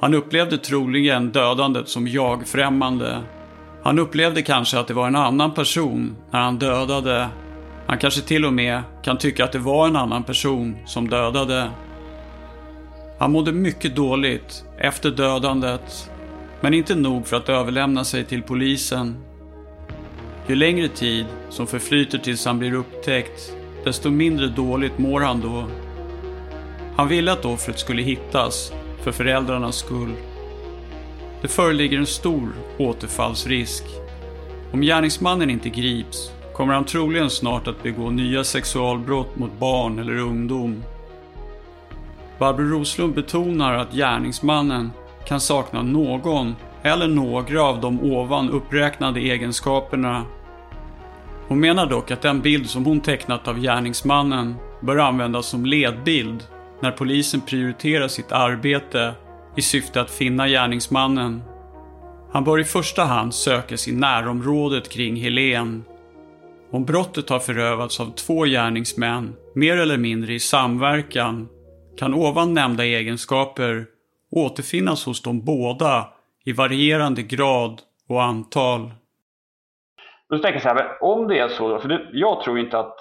[0.00, 3.22] Han upplevde troligen dödandet som jag-främmande
[3.86, 7.28] han upplevde kanske att det var en annan person när han dödade.
[7.86, 11.70] Han kanske till och med kan tycka att det var en annan person som dödade.
[13.18, 16.10] Han mådde mycket dåligt efter dödandet,
[16.60, 19.16] men inte nog för att överlämna sig till polisen.
[20.46, 23.52] Ju längre tid som förflyter tills han blir upptäckt,
[23.84, 25.64] desto mindre dåligt mår han då.
[26.96, 28.72] Han ville att offret skulle hittas,
[29.06, 30.12] för föräldrarnas skull.
[31.42, 33.84] Det föreligger en stor återfallsrisk.
[34.72, 40.18] Om gärningsmannen inte grips kommer han troligen snart att begå nya sexualbrott mot barn eller
[40.18, 40.82] ungdom.
[42.38, 44.90] Barbro Roslund betonar att gärningsmannen
[45.26, 50.24] kan sakna någon eller några av de ovan uppräknade egenskaperna.
[51.48, 56.44] Hon menar dock att den bild som hon tecknat av gärningsmannen bör användas som ledbild
[56.80, 59.14] när polisen prioriterar sitt arbete
[59.56, 61.42] i syfte att finna gärningsmannen.
[62.32, 65.84] Han bör i första hand sökas i närområdet kring Helen.
[66.70, 71.48] Om brottet har förövats av två gärningsmän, mer eller mindre i samverkan,
[71.98, 73.86] kan ovan nämnda egenskaper
[74.30, 76.08] återfinnas hos de båda
[76.44, 78.90] i varierande grad och antal.
[80.28, 82.96] Då tänker jag så här, om det är så, för det, jag tror inte att,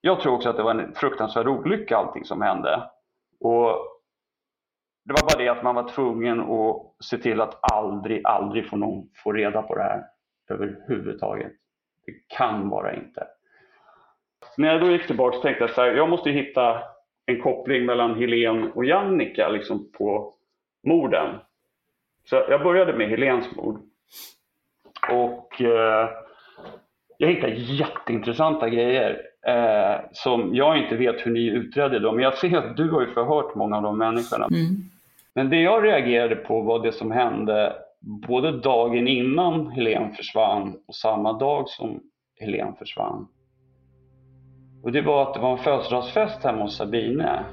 [0.00, 2.82] jag tror också att det var en fruktansvärd olycka allting som hände.
[3.44, 4.00] Och
[5.04, 8.76] det var bara det att man var tvungen att se till att aldrig, aldrig få
[8.76, 10.04] någon få reda på det här
[10.50, 11.52] överhuvudtaget.
[12.06, 13.26] Det kan bara inte.
[14.56, 16.82] När jag då gick tillbaka så tänkte jag så här, jag måste hitta
[17.26, 20.34] en koppling mellan Helen och Jannica liksom på
[20.86, 21.38] morden.
[22.24, 23.80] Så jag började med Helens mord.
[25.10, 26.08] Och eh,
[27.18, 32.14] jag hittade jätteintressanta grejer eh, som jag inte vet hur ni utredde dem.
[32.14, 34.46] Men jag ser att du har ju förhört många av de människorna.
[34.46, 34.90] Mm.
[35.34, 40.94] Men det jag reagerade på var det som hände både dagen innan Helen försvann och
[40.94, 42.00] samma dag som
[42.40, 43.26] Helen försvann.
[44.82, 47.44] Och det var att det var en födelsedagsfest hemma hos Sabine.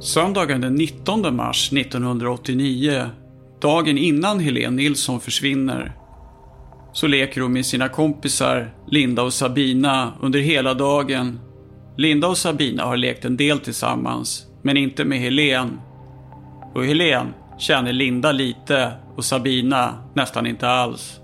[0.00, 3.02] Söndagen den 19 mars 1989,
[3.60, 5.92] dagen innan Helene Nilsson försvinner,
[6.92, 11.40] så leker hon med sina kompisar Linda och Sabina under hela dagen.
[11.96, 15.80] Linda och Sabina har lekt en del tillsammans, men inte med Helen.
[16.74, 21.20] Och Helen känner Linda lite och Sabina nästan inte alls.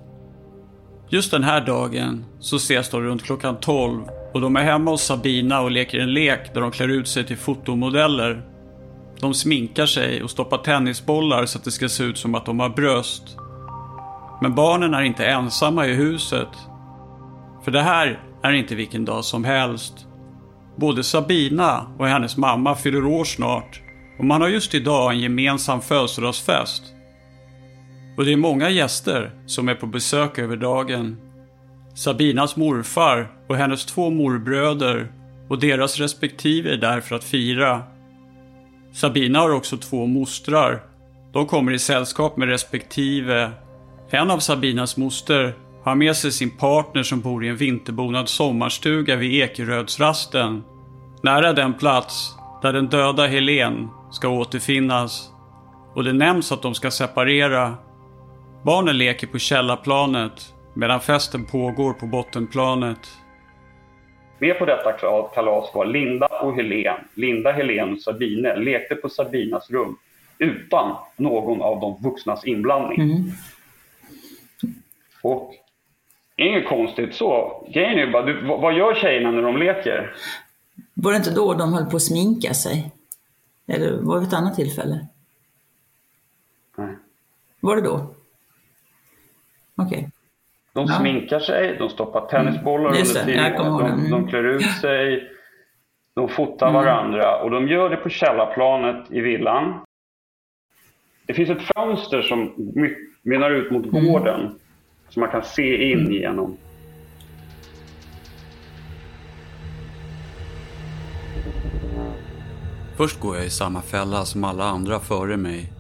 [1.09, 4.03] Just den här dagen så ses de runt klockan 12
[4.35, 7.25] och de är hemma hos Sabina och leker en lek där de klär ut sig
[7.25, 8.43] till fotomodeller.
[9.21, 12.61] De sminkar sig och stoppar tennisbollar så att det ska se ut som att de
[12.61, 13.37] har bröst.
[14.41, 16.49] Men barnen är inte ensamma i huset.
[17.65, 20.07] För det här är inte vilken dag som helst.
[20.77, 23.83] Både Sabina och hennes mamma fyller år snart
[24.19, 26.83] och man har just idag en gemensam födelsedagsfest.
[28.17, 31.17] Och det är många gäster som är på besök över dagen.
[31.95, 35.13] Sabinas morfar och hennes två morbröder
[35.49, 37.83] och deras respektive är där för att fira.
[38.93, 40.83] Sabina har också två mostrar.
[41.33, 43.51] De kommer i sällskap med respektive.
[44.11, 49.17] En av Sabinas moster har med sig sin partner som bor i en vinterbonad sommarstuga
[49.17, 50.65] vid Ekerödsrasten.
[51.23, 55.31] Nära den plats där den döda Helen ska återfinnas.
[55.95, 57.75] Och det nämns att de ska separera.
[58.63, 63.09] Barnen leker på källarplanet medan festen pågår på bottenplanet.
[64.39, 64.93] Med på detta
[65.35, 66.97] kalas var Linda och Helen.
[67.15, 69.99] Linda, Helen och Sabine lekte på Sabinas rum
[70.39, 73.01] utan någon av de vuxnas inblandning.
[73.01, 73.31] Mm.
[75.27, 75.55] Och
[76.37, 77.63] inget konstigt så.
[77.75, 80.15] Grejen är bara, du, vad gör tjejerna när de leker?
[80.95, 82.93] Var det inte då de höll på att sminka sig?
[83.67, 85.07] Eller var det ett annat tillfälle?
[86.77, 86.97] Nej.
[87.61, 88.07] Var det då?
[89.77, 90.09] Okej.
[90.73, 90.99] De Ja.
[90.99, 92.99] sminkar sig, de stoppar tennisbollar Mm.
[93.09, 94.11] Under tiden, de, Mm.
[94.11, 95.31] de klär ut sig,
[96.15, 99.81] de fotar varandra och de gör det på källarplanet i villan.
[101.27, 104.05] Det finns ett fönster som my- mynnar ut mot Mm.
[104.07, 104.59] gården
[105.09, 106.57] som man kan se in genom.
[112.97, 115.73] Först går jag i samma fälla som alla andra före mig.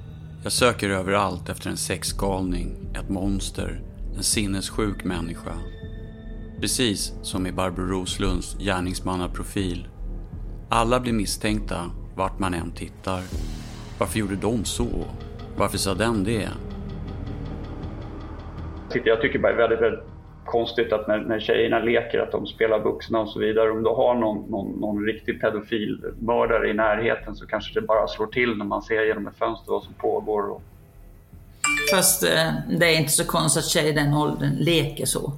[0.43, 3.81] Jag söker överallt efter en sexgalning, ett monster,
[4.17, 5.53] en sinnessjuk människa.
[6.61, 9.89] Precis som i Barbro Roslunds gärningsmannaprofil.
[10.69, 13.23] Alla blir misstänkta vart man än tittar.
[13.99, 15.05] Varför gjorde de så?
[15.57, 16.49] Varför sa den det?
[18.99, 20.05] Tycker- Jag tycker bara det är väldigt, väldigt
[20.45, 23.71] konstigt att när, när tjejerna leker att de spelar vuxna och så vidare.
[23.71, 28.27] Om du har någon, någon, någon riktig pedofilmördare i närheten så kanske det bara slår
[28.27, 30.51] till när man ser genom ett fönster vad som pågår.
[30.51, 30.63] Och,
[31.91, 35.33] Fast eh, det är inte så konstigt att tjejer i den åldern leker så.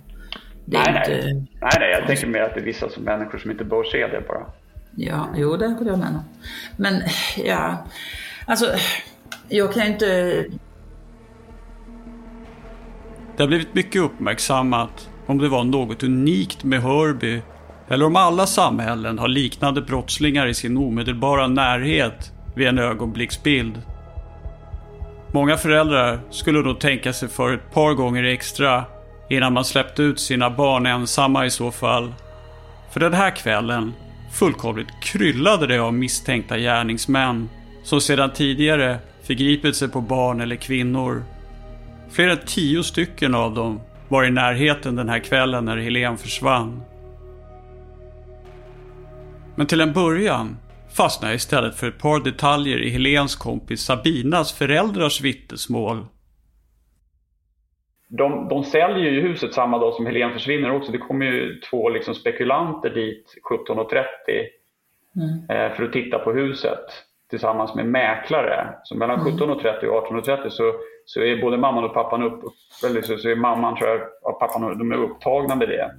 [0.65, 1.27] Det är nej, inte...
[1.27, 1.47] nej.
[1.61, 4.07] nej, nej, jag tänker mer att det är vissa som människor som inte bör se
[4.07, 4.47] det bara.
[4.97, 6.23] Ja, jo det håller jag med om.
[6.77, 7.03] Men
[7.37, 7.85] ja,
[8.47, 8.67] alltså
[9.49, 10.45] jag kan ju inte...
[13.39, 17.43] Det har blivit mycket uppmärksammat om det var något unikt med Hörby
[17.89, 23.83] eller om alla samhällen har liknande brottslingar i sin omedelbara närhet vid en ögonblicksbild.
[25.33, 28.85] Många föräldrar skulle nog tänka sig för ett par gånger extra
[29.31, 32.15] innan man släppte ut sina barn ensamma i så fall.
[32.93, 33.95] För den här kvällen
[34.33, 37.49] fullkomligt kryllade det av misstänkta gärningsmän
[37.85, 41.25] som sedan tidigare förgripit sig på barn eller kvinnor.
[42.11, 46.83] Fler än tio stycken av dem var i närheten den här kvällen när Helen försvann.
[49.57, 50.57] Men till en början
[50.97, 56.07] fastnar jag istället för ett par detaljer i Helens kompis Sabinas föräldrars vittnesmål.
[58.09, 60.93] De, de säljer ju huset samma dag som Helen försvinner också.
[60.93, 63.35] Det kommer ju två liksom spekulanter dit
[63.69, 64.05] 17.30
[65.17, 65.51] mm.
[65.51, 66.85] eh, för att titta på huset
[67.31, 68.75] tillsammans med mäklare.
[68.83, 69.95] Så mellan 17.30 mm.
[69.95, 70.73] och 18.30 så,
[71.11, 72.41] så är både mamman och pappan upp,
[72.85, 75.91] eller så, så är mamman tror jag, och pappan de är upptagna med det.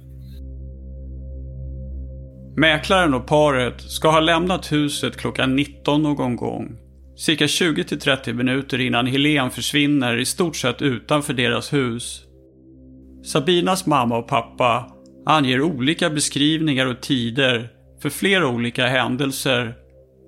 [2.60, 6.76] Mäklaren och paret ska ha lämnat huset klockan 19 någon gång.
[7.16, 12.24] Cirka 20-30 minuter innan Helen försvinner i stort sett utanför deras hus.
[13.24, 14.86] Sabinas mamma och pappa
[15.26, 17.68] anger olika beskrivningar och tider
[18.02, 19.74] för flera olika händelser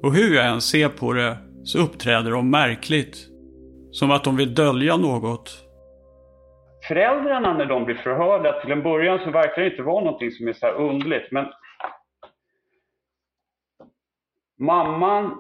[0.03, 3.32] och hur jag än ser på det så uppträder de märkligt.
[3.93, 5.51] Som att de vill dölja något.
[6.89, 10.49] Föräldrarna när de blir förhörda, till en början så verkar det inte vara någonting som
[10.49, 11.33] är så här underligt.
[11.33, 11.47] Men
[14.61, 15.39] mamman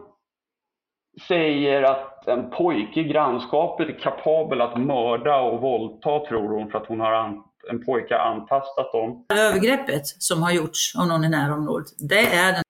[1.29, 6.79] säger att en pojke i grannskapet är kapabel att mörda och våldta tror hon för
[6.79, 9.27] att hon har en pojke antastat dem.
[9.35, 12.63] Övergreppet som har gjorts av någon i närområdet, det är den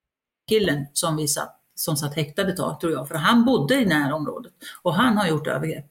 [0.49, 3.87] killen som vi satt som satt häktad ett tag, tror jag, för han bodde i
[3.87, 4.53] närområdet
[4.83, 5.87] och han har gjort övergrepp.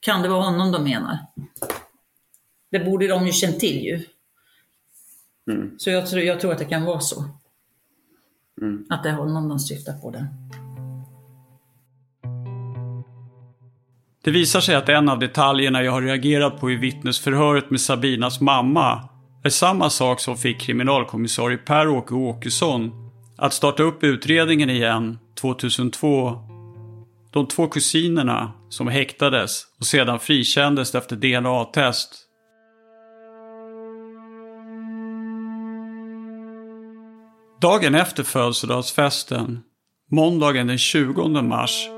[0.00, 1.18] Kan det vara honom de menar?
[2.70, 4.04] Det borde de ju känt till ju.
[5.50, 5.78] Mm.
[5.78, 7.24] Så jag tror, jag tror att det kan vara så.
[8.60, 8.86] Mm.
[8.88, 10.26] Att det är honom de syftar på där.
[14.24, 18.40] Det visar sig att en av detaljerna jag har reagerat på i vittnesförhöret med Sabinas
[18.40, 19.08] mamma
[19.44, 22.99] är samma sak som fick kriminalkommissarie Per-Åke Åkesson
[23.40, 26.38] att starta upp utredningen igen 2002.
[27.32, 32.26] De två kusinerna som häktades och sedan frikändes efter DNA-test.
[37.60, 39.60] Dagen efter födelsedagsfesten,
[40.10, 41.88] måndagen den 20 mars,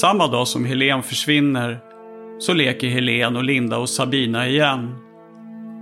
[0.00, 1.80] samma dag som Helen försvinner,
[2.38, 4.96] så leker Helen och Linda och Sabina igen.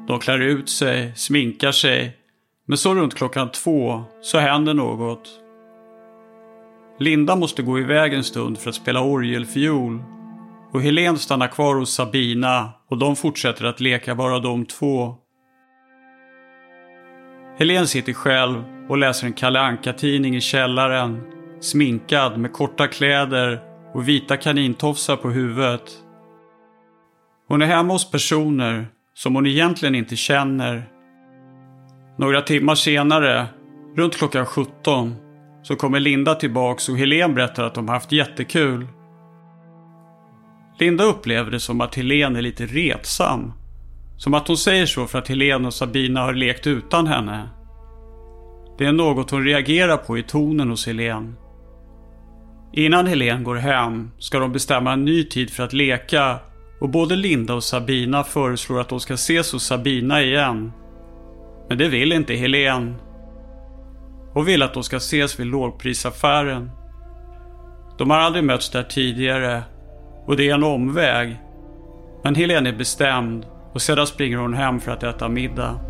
[0.08, 2.21] De klär ut sig, sminkar sig
[2.66, 5.28] men så runt klockan två så händer något.
[6.98, 10.02] Linda måste gå iväg en stund för att spela orgelfiol.
[10.72, 15.14] Och Helen stannar kvar hos Sabina och de fortsätter att leka bara de två.
[17.58, 21.22] Helen sitter själv och läser en Kalle Anka-tidning i källaren.
[21.60, 23.60] Sminkad med korta kläder
[23.94, 25.82] och vita kanintofsar på huvudet.
[27.48, 30.91] Hon är hemma hos personer som hon egentligen inte känner
[32.22, 33.46] några timmar senare,
[33.96, 35.14] runt klockan 17,
[35.62, 38.86] så kommer Linda tillbaks och Helen berättar att de haft jättekul.
[40.78, 43.52] Linda upplever det som att Helen är lite retsam.
[44.16, 47.48] Som att hon säger så för att Helen och Sabina har lekt utan henne.
[48.78, 51.36] Det är något hon reagerar på i tonen hos Helen.
[52.72, 56.38] Innan Helen går hem ska de bestämma en ny tid för att leka
[56.80, 60.72] och både Linda och Sabina föreslår att de ska ses hos Sabina igen
[61.72, 62.96] men det vill inte Helen.
[64.32, 66.70] Hon vill att de ska ses vid lågprisaffären.
[67.98, 69.62] De har aldrig mötts där tidigare
[70.26, 71.36] och det är en omväg.
[72.24, 75.80] Men Helen är bestämd och sedan springer hon hem för att äta middag.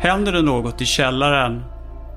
[0.00, 1.62] Händer det något i källaren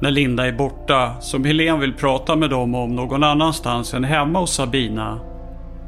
[0.02, 4.40] när Linda är borta som Helen vill prata med dem om någon annanstans än hemma
[4.40, 5.20] hos Sabina?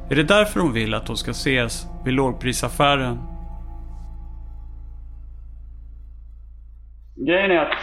[0.10, 3.31] Är det därför hon vill att de ska ses vid lågprisaffären?
[7.26, 7.76] Grejen är att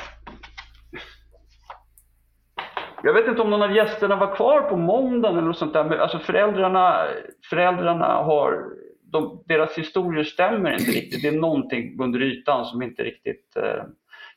[3.02, 5.84] jag vet inte om någon av gästerna var kvar på måndagen eller något sånt där.
[5.84, 7.06] Men alltså föräldrarna,
[7.50, 8.64] föräldrarna har,
[9.02, 11.22] de, deras historier stämmer inte riktigt.
[11.22, 13.56] Det är någonting under ytan som inte riktigt...
[13.56, 13.82] Eh,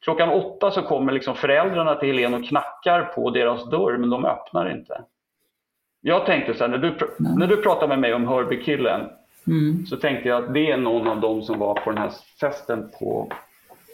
[0.02, 4.26] klockan åtta så kommer liksom föräldrarna till Helene och knackar på deras dörr, men de
[4.26, 5.02] öppnar inte.
[6.02, 6.98] Jag tänkte så här, när du,
[7.38, 9.02] när du pratade med mig om Hörby-killen
[9.48, 9.86] mm.
[9.86, 12.92] så tänkte jag att det är någon av dem som var på den här festen
[13.00, 13.32] på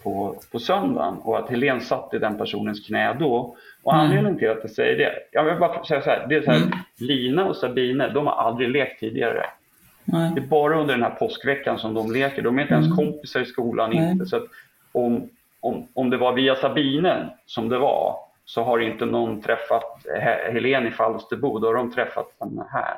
[0.07, 3.55] på, på söndagen och att Helen satt i den personens knä då.
[3.83, 4.05] Och mm.
[4.05, 6.51] anledningen till att jag säger det, jag vill bara säga så här, det är så
[6.51, 6.71] här mm.
[6.99, 9.45] Lina och Sabine, de har aldrig lekt tidigare.
[10.05, 10.31] Nej.
[10.35, 12.41] Det är bara under den här påskveckan som de leker.
[12.41, 12.83] De är inte mm.
[12.83, 13.93] ens kompisar i skolan.
[13.93, 14.25] Inte.
[14.25, 14.41] Så
[14.91, 15.29] om,
[15.59, 20.05] om, om det var via Sabine som det var så har inte någon träffat
[20.53, 21.59] Helen i Falsterbo.
[21.59, 22.97] Då har de träffat henne här.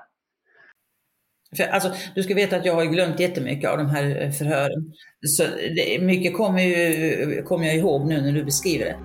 [1.57, 4.93] För, alltså, du ska veta att jag har glömt jättemycket av de här eh, förhören.
[5.27, 5.43] Så
[5.75, 8.95] det, mycket kommer, ju, kommer jag ihåg nu när du beskriver det.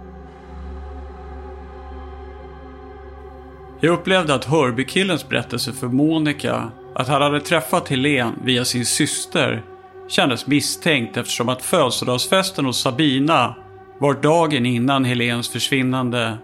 [3.80, 9.62] Jag upplevde att Hörbykillens berättelse för Monica, att han hade träffat Helen via sin syster,
[10.09, 13.57] kändes misstänkt eftersom att födelsedagsfesten hos Sabina
[13.99, 16.38] var dagen innan Helens försvinnande.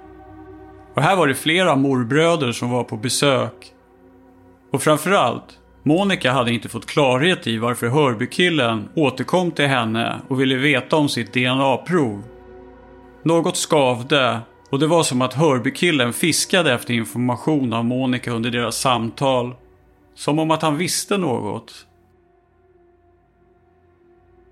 [0.94, 3.72] Och här var det flera morbröder som var på besök.
[4.72, 10.57] Och framförallt, Monica hade inte fått klarhet i varför Hörbykillen återkom till henne och ville
[10.57, 12.22] veta om sitt DNA-prov.
[13.22, 18.76] Något skavde och det var som att Hörbykillen fiskade efter information av Monica under deras
[18.76, 19.55] samtal.
[20.14, 21.87] Som om att han visste något.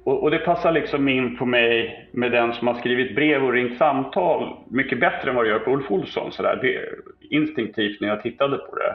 [0.05, 3.53] Och, och, det passar liksom in på mig med den som har skrivit brev och
[3.53, 6.33] ringt samtal mycket bättre än vad det gör på Ulf Olsson.
[6.33, 6.59] Så där.
[6.63, 8.95] Det, instinktivt när jag tittade på det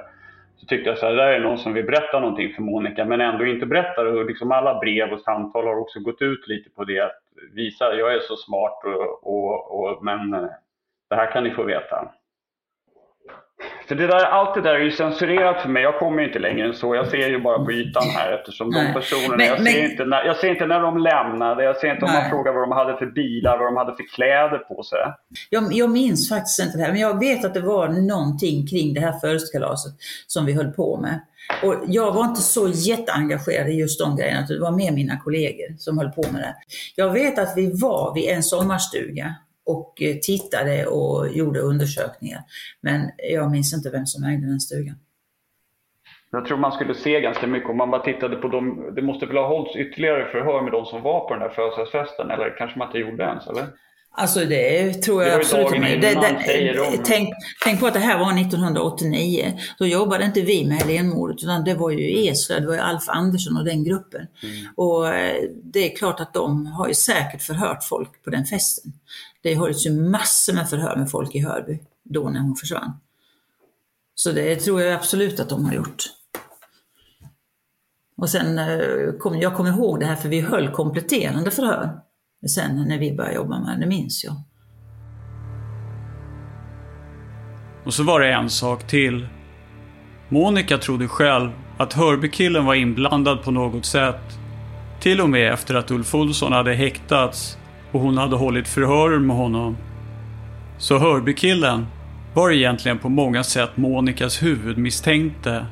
[0.64, 3.22] så tyckte jag så här, där är någon som vill berätta någonting för Monica men
[3.22, 4.06] ändå inte berättar.
[4.06, 7.20] Och liksom alla brev och samtal har också gått ut lite på det att
[7.54, 10.50] visa, jag är så smart och, och, och men eh,
[11.10, 12.12] det här kan ni få veta.
[13.88, 15.84] För det där, allt det där är ju censurerat för mig.
[15.84, 16.96] Jag kommer ju inte längre än så.
[16.96, 18.88] Jag ser ju bara på ytan här eftersom Nej.
[18.88, 19.92] de personerna, men, jag, ser men...
[19.92, 22.64] inte när, jag ser inte när de lämnade, jag ser inte om man frågar vad
[22.64, 25.00] de hade för bilar, vad de hade för kläder på sig.
[25.50, 28.94] Jag, jag minns faktiskt inte det här, men jag vet att det var någonting kring
[28.94, 29.94] det här födelsedagskalaset
[30.28, 31.20] som vi höll på med.
[31.64, 35.76] Och jag var inte så jätteengagerad i just de grejerna, det var mer mina kollegor
[35.78, 36.56] som höll på med det.
[36.96, 39.36] Jag vet att vi var vid en sommarstuga
[39.66, 42.40] och eh, tittade och gjorde undersökningar.
[42.82, 44.96] Men jag minns inte vem som ägde den stugan.
[46.32, 48.94] Jag tror man skulle se ganska mycket om man bara tittade på dem.
[48.96, 52.32] Det måste väl ha hållits ytterligare förhör med de som var på den där födelsedagsfesten
[52.32, 53.64] eller kanske man inte gjorde ens eller?
[54.16, 55.96] Alltså det tror jag det absolut inte.
[55.96, 57.34] Det, det, tänk,
[57.64, 59.60] tänk på att det här var 1989.
[59.78, 63.10] Då jobbade inte vi med Helénmordet utan det var ju Eslöv, det var ju Alf
[63.10, 64.28] Andersson och den gruppen.
[64.44, 64.68] Mm.
[64.76, 68.94] Och eh, det är klart att de har ju säkert förhört folk på den festen.
[69.42, 72.92] Det hölls ju massor med förhör med folk i Hörby då när hon försvann.
[74.16, 76.04] Så det tror jag absolut att de har gjort.
[78.18, 82.00] Och sen, eh, kom, jag kommer ihåg det här för vi höll kompletterande förhör
[82.50, 84.36] sen när vi började jobba med det, minns jag.
[87.86, 89.28] Och så var det en sak till.
[90.30, 94.40] Monica trodde själv att Hörbykillen var inblandad på något sätt.
[95.00, 97.58] Till och med efter att Ulf Olsson hade häktats
[97.92, 99.78] och hon hade hållit förhör med honom.
[100.78, 101.86] Så Hörbykillen
[102.34, 105.66] var egentligen på många sätt Monikas huvudmisstänkte.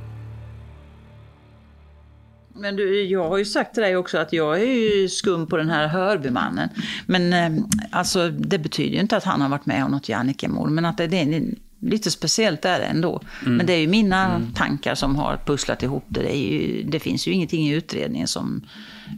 [2.61, 5.57] Men du, jag har ju sagt till dig också att jag är ju skum på
[5.57, 6.69] den här Hörbymannen.
[7.05, 10.69] Men eh, alltså, det betyder ju inte att han har varit med om något Jannike-mord.
[10.69, 11.43] Men att det, det är
[11.81, 13.21] lite speciellt är det ändå.
[13.41, 13.57] Mm.
[13.57, 14.53] Men det är ju mina mm.
[14.53, 16.21] tankar som har pusslat ihop det.
[16.21, 18.61] Det, ju, det, finns ju ingenting i utredningen som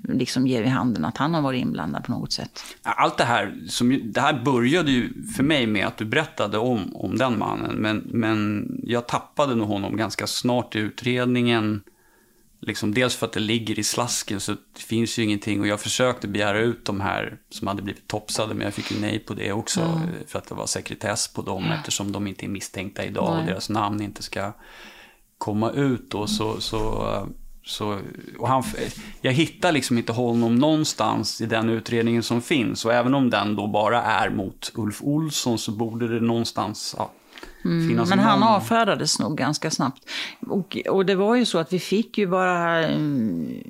[0.03, 2.59] liksom ger vid handen att han har varit inblandad på något sätt.
[2.83, 6.95] Allt det här, som, det här började ju för mig med att du berättade om,
[6.95, 7.75] om den mannen.
[7.75, 11.81] Men, men jag tappade nog honom ganska snart i utredningen.
[12.65, 15.61] Liksom dels för att det ligger i slasken så det finns ju ingenting.
[15.61, 18.99] Och jag försökte begära ut de här som hade blivit topsade men jag fick ju
[18.99, 19.81] nej på det också.
[19.81, 20.09] Mm.
[20.27, 23.39] För att det var sekretess på dem eftersom de inte är misstänkta idag nej.
[23.39, 24.53] och deras namn inte ska
[25.37, 26.11] komma ut.
[26.11, 27.27] Då, så, så,
[27.65, 27.99] så,
[28.39, 28.63] och han,
[29.21, 32.85] jag hittar liksom inte honom någonstans i den utredningen som finns.
[32.85, 37.11] Och även om den då bara är mot Ulf Olsson så borde det någonstans ja,
[37.65, 40.09] Mm, men han avfärdades nog ganska snabbt.
[40.47, 42.85] Och, och det var ju så att vi fick ju bara...
[42.87, 43.63] Mm,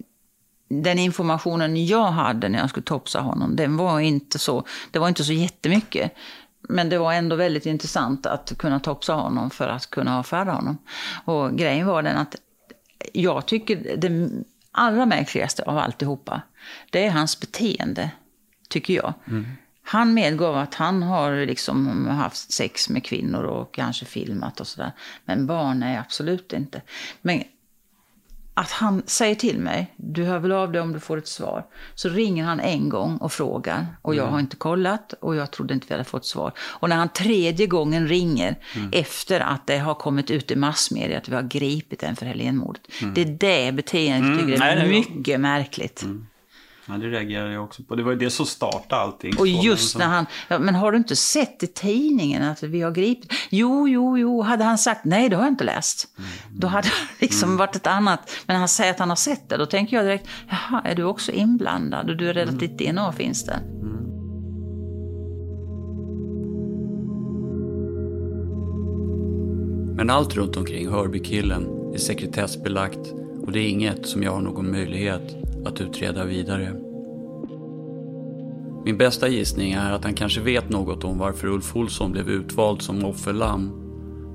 [0.81, 5.07] den informationen jag hade när jag skulle topsa honom, den var inte så, det var
[5.07, 6.11] inte så jättemycket.
[6.69, 10.77] Men det var ändå väldigt intressant att kunna topsa honom för att kunna avfärda honom.
[11.25, 12.35] Och grejen var den att
[13.13, 14.29] jag tycker det
[14.71, 16.41] allra märkligaste av alltihopa,
[16.89, 18.11] det är hans beteende,
[18.69, 19.13] tycker jag.
[19.27, 19.45] Mm.
[19.83, 24.91] Han medgav att han har liksom haft sex med kvinnor och kanske filmat och sådär.
[25.25, 26.81] Men barn är absolut inte.
[27.21, 27.43] Men
[28.55, 31.65] att han säger till mig, du hör väl av dig om du får ett svar.
[31.95, 33.87] Så ringer han en gång och frågar.
[34.01, 34.33] Och jag mm.
[34.33, 36.53] har inte kollat och jag trodde inte vi hade fått svar.
[36.59, 38.89] Och när han tredje gången ringer mm.
[38.93, 42.81] efter att det har kommit ut i massmedia att vi har gripit en för Helénmordet.
[43.01, 43.13] Mm.
[43.13, 44.85] Det är det beteendet jag tycker mm.
[44.85, 46.03] är mycket märkligt.
[46.03, 46.27] Mm.
[46.85, 47.95] Ja, det reagerade jag också på.
[47.95, 49.33] Det var ju det som startade allting.
[49.39, 52.91] Och just när han, ja, men har du inte sett i tidningen att vi har
[52.91, 53.31] gripit?
[53.49, 56.07] Jo, jo, jo, hade han sagt nej, det har jag inte läst.
[56.17, 56.29] Mm.
[56.51, 57.57] Då hade det liksom mm.
[57.57, 58.19] varit ett annat.
[58.45, 60.95] Men när han säger att han har sett det, då tänker jag direkt, jaha, är
[60.95, 62.09] du också inblandad?
[62.09, 63.57] Och du är rädd att ditt DNA finns där?
[63.57, 63.93] Mm.
[69.95, 74.71] Men allt runt omkring Hörbykillen är sekretessbelagt och det är inget som jag har någon
[74.71, 76.75] möjlighet att utreda vidare.
[78.85, 82.81] Min bästa gissning är att han kanske vet något om varför Ulf Olsson blev utvald
[82.81, 83.71] som offerlamm.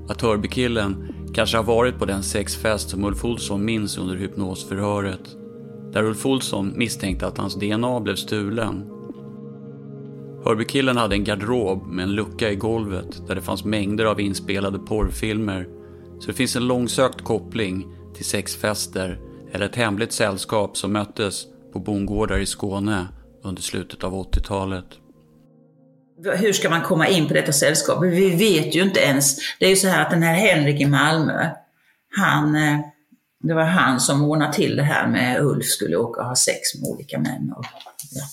[0.09, 5.37] Att Hörbykillen kanske har varit på den sexfest som Ulf Olsson minns under hypnosförhöret.
[5.93, 8.83] Där Ulf Olsson misstänkte att hans DNA blev stulen.
[10.45, 14.79] Hörbykillen hade en garderob med en lucka i golvet där det fanns mängder av inspelade
[14.79, 15.67] porrfilmer.
[16.19, 19.19] Så det finns en långsökt koppling till sexfester
[19.53, 23.07] eller ett hemligt sällskap som möttes på bondgårdar i Skåne
[23.43, 24.85] under slutet av 80-talet.
[26.35, 28.03] Hur ska man komma in på detta sällskap?
[28.03, 29.37] Vi vet ju inte ens.
[29.59, 31.49] Det är ju så här att den här Henrik i Malmö,
[32.17, 32.79] han, eh,
[33.43, 36.75] det var han som ordnade till det här med Ulf skulle åka och ha sex
[36.75, 37.53] med olika män.
[37.57, 37.65] Och,
[38.11, 38.23] ja.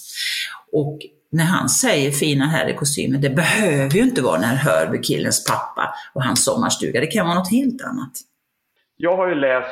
[0.73, 0.99] och
[1.33, 6.25] när han säger fina herrkostymer, det behöver ju inte vara den här Hörby-killens pappa och
[6.25, 7.01] hans sommarstuga.
[7.01, 8.13] Det kan vara något helt annat.
[8.97, 9.69] Jag har ju läst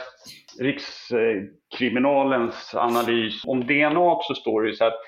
[0.61, 3.44] Rikskriminalens analys.
[3.44, 5.00] Om DNA så står det ju så att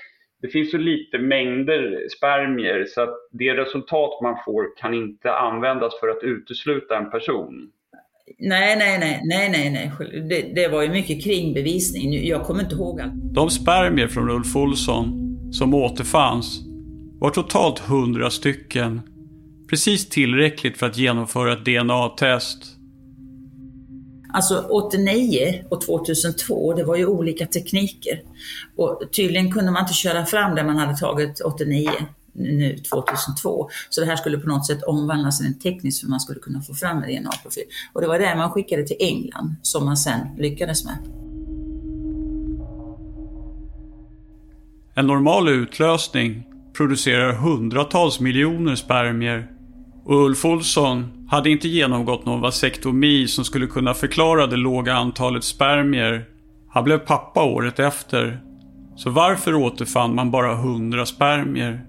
[0.42, 6.00] det finns så lite mängder spermier så att det resultat man får kan inte användas
[6.00, 7.70] för att utesluta en person.
[8.38, 9.92] Nej, nej, nej, nej, nej, nej.
[10.28, 12.26] Det, det var ju mycket kringbevisning.
[12.26, 13.12] Jag kommer inte ihåg allt.
[13.34, 16.60] De spermier från Ulf Olsson som återfanns
[17.20, 19.00] var totalt 100 stycken.
[19.70, 22.75] Precis tillräckligt för att genomföra ett DNA-test.
[24.32, 28.20] Alltså 89 och 2002, det var ju olika tekniker.
[28.76, 31.90] Och tydligen kunde man inte köra fram det man hade tagit 89
[32.32, 33.68] nu 2002.
[33.90, 36.62] Så det här skulle på något sätt omvandlas till en teknisk för man skulle kunna
[36.62, 37.64] få fram en DNA-profil.
[37.92, 40.98] Och det var det man skickade till England som man sen lyckades med.
[44.94, 46.46] En normal utlösning
[46.76, 49.55] producerar hundratals miljoner spermier
[50.06, 55.44] och Ulf Olsson hade inte genomgått någon vasektomi som skulle kunna förklara det låga antalet
[55.44, 56.24] spermier.
[56.68, 58.40] Han blev pappa året efter.
[58.96, 61.80] Så varför återfann man bara hundra spermier?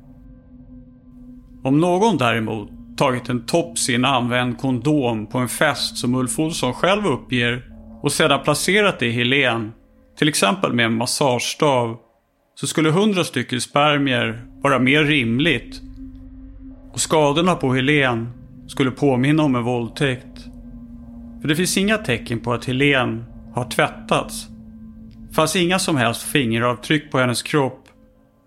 [1.63, 6.39] Om någon däremot tagit en tops i en använd kondom på en fest som Ulf
[6.39, 7.65] Olsson själv uppger
[8.01, 9.72] och sedan placerat det i Helen,
[10.18, 11.97] till exempel med en massagestav,
[12.55, 15.82] så skulle hundra stycken spermier vara mer rimligt.
[16.98, 18.30] Och skadorna på Helen
[18.68, 20.45] skulle påminna om en våldtäkt.
[21.41, 24.48] För det finns inga tecken på att Helen har tvättats.
[25.30, 27.84] Det fanns inga som helst fingeravtryck på hennes kropp.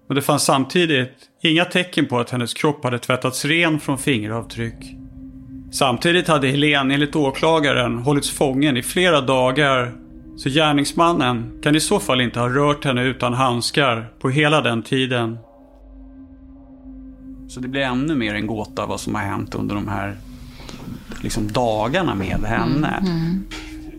[0.09, 4.97] Men det fanns samtidigt inga tecken på att hennes kropp hade tvättats ren från fingeravtryck.
[5.73, 9.93] Samtidigt hade Helen enligt åklagaren hållits fången i flera dagar
[10.37, 14.83] så gärningsmannen kan i så fall inte ha rört henne utan handskar på hela den
[14.83, 15.39] tiden.
[17.51, 20.19] Så det blir ännu mer en gåta vad som har hänt under de här
[21.23, 22.89] liksom, dagarna med henne.
[22.89, 23.49] Mm, mm.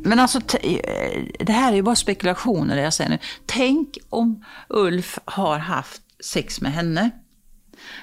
[0.04, 3.20] Men alltså, eh, det här är ju bara spekulationer det jag säger nu.
[3.46, 7.10] Tänk om Ulf har haft sex med henne.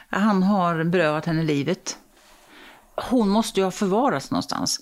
[0.08, 1.98] Han har berövat henne livet.
[3.10, 4.80] Hon måste ju ha förvarats någonstans.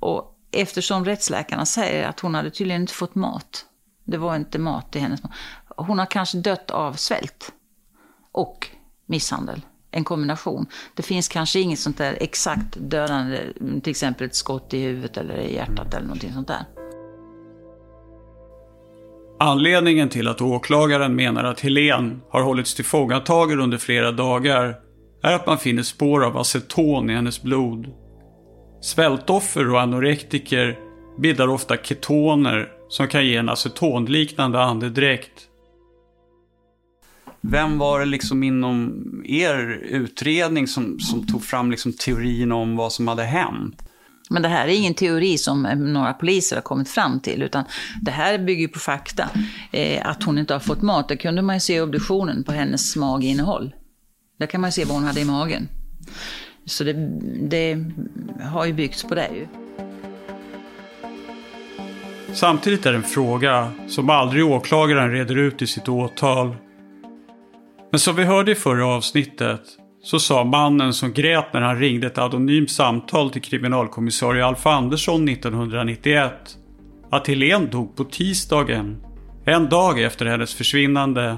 [0.00, 3.64] Och eftersom rättsläkarna säger att hon hade tydligen inte fått mat.
[4.04, 5.32] Det var inte mat i hennes mat.
[5.76, 7.52] Hon har kanske dött av svält
[8.32, 8.68] och
[9.06, 9.62] misshandel.
[9.90, 10.66] En kombination.
[10.94, 13.38] Det finns kanske inget sånt där exakt dödande,
[13.82, 16.64] till exempel ett skott i huvudet eller i hjärtat eller någonting sånt där.
[19.40, 24.76] Anledningen till att åklagaren menar att Helen har hållits tillfångatagen under flera dagar
[25.22, 27.86] är att man finner spår av aceton i hennes blod
[28.80, 30.78] Svältoffer och anorektiker
[31.18, 35.47] bildar ofta ketoner som kan ge en acetonliknande andedräkt.
[37.40, 42.92] Vem var det liksom inom er utredning som, som tog fram liksom teorin om vad
[42.92, 43.82] som hade hänt?
[44.30, 47.64] Men det här är ingen teori som några poliser har kommit fram till, utan
[48.02, 49.28] det här bygger på fakta.
[49.72, 52.52] Eh, att hon inte har fått mat, det kunde man ju se i obduktionen på
[52.52, 53.74] hennes maginnehåll.
[54.38, 55.68] Där kan man se vad hon hade i magen.
[56.64, 56.92] Så det,
[57.48, 57.84] det
[58.42, 59.46] har ju byggts på det ju.
[62.32, 66.56] Samtidigt är det en fråga som aldrig åklagaren reder ut i sitt åtal.
[67.90, 69.62] Men som vi hörde i förra avsnittet
[70.02, 75.28] så sa mannen som grät när han ringde ett anonymt samtal till kriminalkommissarie Alf Andersson
[75.28, 76.32] 1991
[77.10, 78.96] att Helen dog på tisdagen,
[79.44, 81.36] en dag efter hennes försvinnande.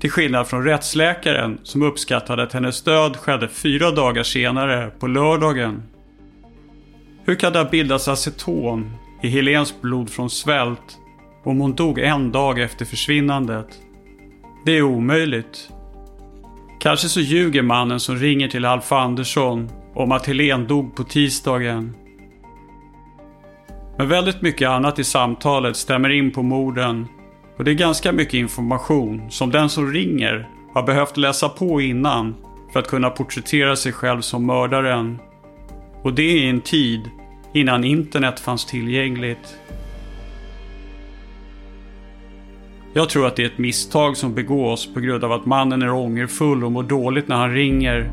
[0.00, 5.82] Till skillnad från rättsläkaren som uppskattade att hennes död skedde fyra dagar senare, på lördagen.
[7.24, 8.90] Hur kan det ha bildats aceton
[9.22, 10.98] i Helens blod från svält
[11.44, 13.87] om hon dog en dag efter försvinnandet?
[14.64, 15.70] Det är omöjligt.
[16.80, 21.94] Kanske så ljuger mannen som ringer till Alf Andersson om att Helen dog på tisdagen.
[23.98, 27.06] Men väldigt mycket annat i samtalet stämmer in på morden
[27.58, 32.34] och det är ganska mycket information som den som ringer har behövt läsa på innan
[32.72, 35.18] för att kunna porträttera sig själv som mördaren.
[36.02, 37.00] Och det i en tid
[37.52, 39.58] innan internet fanns tillgängligt.
[42.92, 45.92] Jag tror att det är ett misstag som begås på grund av att mannen är
[45.92, 48.10] ångerfull och mår dåligt när han ringer.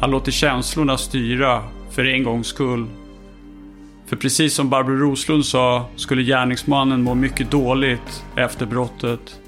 [0.00, 2.86] Han låter känslorna styra, för en gångs skull.
[4.06, 9.40] För precis som Barbro Roslund sa skulle gärningsmannen må mycket dåligt efter brottet.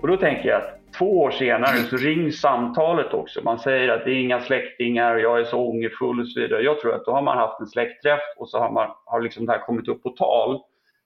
[0.00, 3.40] Och då tänker jag att två år senare så rings samtalet också.
[3.44, 6.62] Man säger att det är inga släktingar, jag är så ångerfull och så vidare.
[6.62, 9.46] Jag tror att då har man haft en släktträff och så har, man, har liksom
[9.46, 10.60] det här kommit upp på tal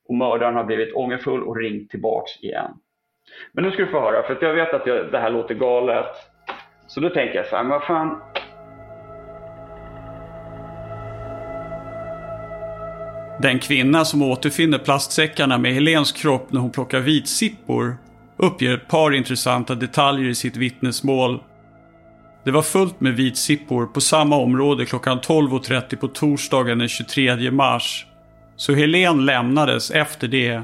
[0.08, 2.70] och mördaren har blivit ångerfull och ringt tillbaks igen.
[3.52, 6.16] Men nu ska du få höra, för jag vet att det här låter galet.
[6.86, 8.20] Så då tänker jag så här, men vad fan,
[13.42, 17.96] Den kvinna som återfinner plastsäckarna med Helens kropp när hon plockar vitsippor
[18.36, 21.40] uppger ett par intressanta detaljer i sitt vittnesmål.
[22.44, 28.06] Det var fullt med vitsippor på samma område klockan 12.30 på torsdagen den 23 mars.
[28.56, 30.62] Så Helen lämnades efter det.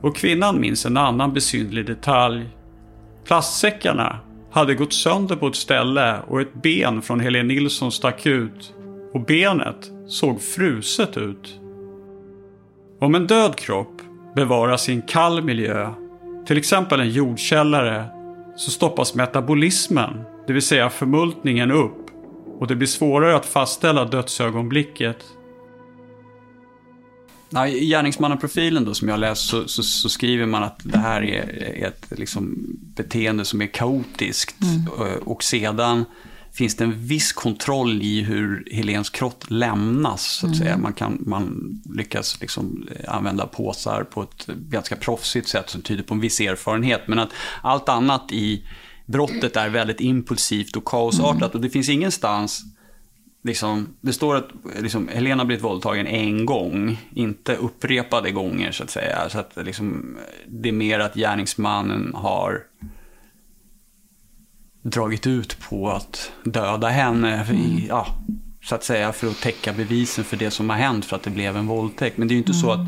[0.00, 2.46] Och kvinnan minns en annan besynlig detalj.
[3.24, 4.18] Plastsäckarna
[4.50, 8.74] hade gått sönder på ett ställe och ett ben från Helen Nilsson stack ut.
[9.14, 11.60] Och benet såg fruset ut.
[13.00, 14.00] Om en död kropp
[14.34, 15.90] bevaras i en kall miljö,
[16.46, 18.04] till exempel en jordkällare,
[18.56, 22.10] så stoppas metabolismen, det vill säga förmultningen upp
[22.58, 25.24] och det blir svårare att fastställa dödsögonblicket.
[27.50, 31.22] Ja, I gärningsmannaprofilen då som jag läst så, så, så, skriver man att det här
[31.22, 32.56] är ett liksom,
[32.96, 34.62] beteende som är kaotiskt.
[34.62, 35.18] Mm.
[35.22, 36.04] Och sedan
[36.52, 40.22] finns det en viss kontroll i hur Helens kropp lämnas.
[40.22, 40.58] Så att mm.
[40.58, 40.78] säga.
[40.78, 46.14] Man, kan, man lyckas liksom använda påsar på ett ganska proffsigt sätt som tyder på
[46.14, 47.02] en viss erfarenhet.
[47.06, 47.30] Men att
[47.62, 48.66] allt annat i
[49.06, 51.42] brottet är väldigt impulsivt och kaosartat.
[51.42, 51.50] Mm.
[51.52, 52.64] Och det finns ingenstans
[53.44, 54.48] Liksom, det står att
[54.80, 59.28] liksom, Helena blivit våldtagen en gång, inte upprepade gånger så att säga.
[59.28, 60.16] Så att liksom,
[60.46, 62.62] det är mer att gärningsmannen har
[64.82, 67.44] dragit ut på att döda henne.
[67.44, 67.82] Mm.
[67.88, 68.06] Ja,
[68.62, 71.30] så att säga för att täcka bevisen för det som har hänt för att det
[71.30, 72.18] blev en våldtäkt.
[72.18, 72.62] Men det är ju inte mm.
[72.62, 72.86] så att,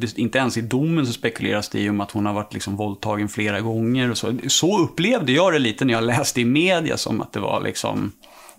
[0.00, 3.28] det, inte ens i domen så spekuleras det om att hon har varit liksom våldtagen
[3.28, 4.10] flera gånger.
[4.10, 4.34] Och så.
[4.46, 8.12] så upplevde jag det lite när jag läste i media som att det var liksom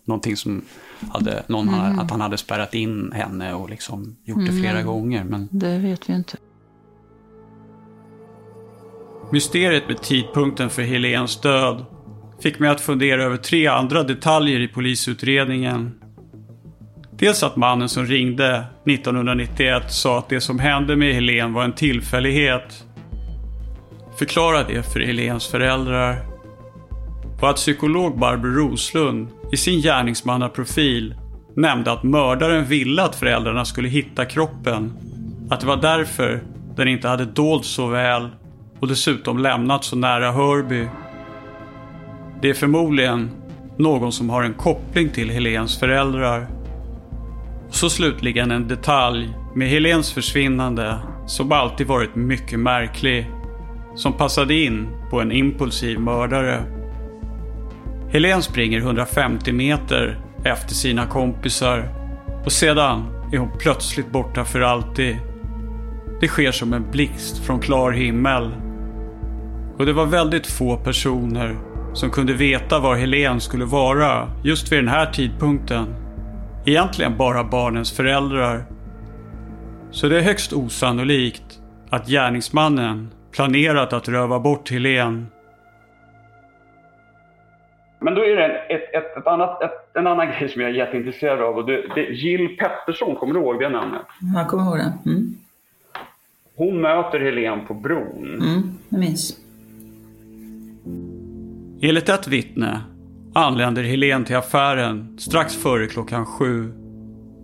[0.08, 0.62] någonting som
[1.12, 1.80] hade, någon mm.
[1.80, 4.86] hade, att han hade spärrat in henne och liksom gjort det flera mm.
[4.86, 5.24] gånger.
[5.24, 5.48] Men...
[5.52, 6.38] Det vet vi inte.
[9.32, 11.86] Mysteriet med tidpunkten för Helens död
[12.40, 15.92] fick mig att fundera över tre andra detaljer i polisutredningen.
[17.12, 21.74] Dels att mannen som ringde 1991 sa att det som hände med Helen var en
[21.74, 22.86] tillfällighet.
[24.20, 26.26] Förklara det för Helens föräldrar.
[27.42, 31.16] Och att psykolog Barbro Roslund i sin gärningsmannaprofil
[31.56, 34.94] nämnde att mördaren ville att föräldrarna skulle hitta kroppen.
[35.50, 36.44] Att det var därför
[36.76, 38.30] den inte hade dolts så väl
[38.80, 40.88] och dessutom lämnat så nära Hörby.
[42.42, 43.30] Det är förmodligen
[43.78, 46.48] någon som har en koppling till Helens föräldrar.
[47.68, 53.28] Och så slutligen en detalj med Helens försvinnande som alltid varit mycket märklig.
[53.96, 56.77] Som passade in på en impulsiv mördare.
[58.10, 61.90] Helen springer 150 meter efter sina kompisar
[62.46, 65.18] och sedan är hon plötsligt borta för alltid.
[66.22, 68.52] Det sker som en blixt från klar himmel.
[69.78, 71.58] Och det var väldigt få personer
[71.94, 75.96] som kunde veta var Helen skulle vara just vid den här tidpunkten.
[76.66, 78.66] Egentligen bara barnens föräldrar.
[79.92, 85.28] Så det är högst osannolikt att gärningsmannen planerat att röva bort Helen.
[88.00, 90.76] Men då är det ett, ett, ett annat, ett, en annan grej som jag är
[90.76, 91.58] jätteintresserad av.
[91.58, 94.02] Och det, det, Jill Pettersson, kommer du ihåg det namnet?
[94.36, 95.10] Jag kommer ihåg det.
[95.10, 95.36] Mm.
[96.56, 98.42] Hon möter Helen på bron.
[98.42, 99.38] Mm, jag minns.
[101.82, 102.82] Enligt ett vittne
[103.34, 106.72] anländer Helen till affären strax före klockan sju.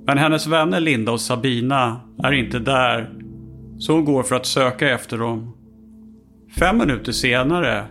[0.06, 3.14] Men hennes vänner Linda och Sabina är inte där,
[3.80, 5.54] så hon går för att söka efter dem.
[6.60, 7.86] Fem minuter senare,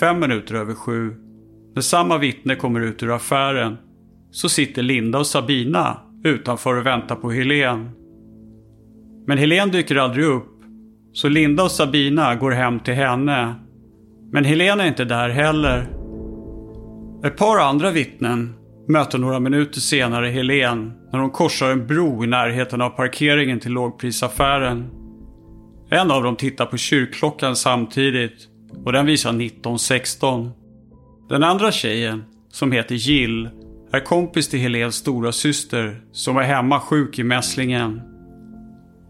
[0.00, 1.14] fem minuter över sju,
[1.76, 3.76] när samma vittne kommer ut ur affären,
[4.30, 7.90] så sitter Linda och Sabina utanför och väntar på Helen.
[9.26, 10.62] Men Helen dyker aldrig upp,
[11.12, 13.54] så Linda och Sabina går hem till henne
[14.32, 15.88] men Helen är inte där heller.
[17.24, 18.54] Ett par andra vittnen
[18.88, 23.72] möter några minuter senare Helen när hon korsar en bro i närheten av parkeringen till
[23.72, 24.90] lågprisaffären.
[25.90, 28.48] En av dem tittar på kyrkklockan samtidigt
[28.84, 30.50] och den visar 19.16.
[31.28, 33.48] Den andra tjejen, som heter Jill,
[33.92, 38.00] är kompis till Helens stora syster som var hemma sjuk i mässlingen.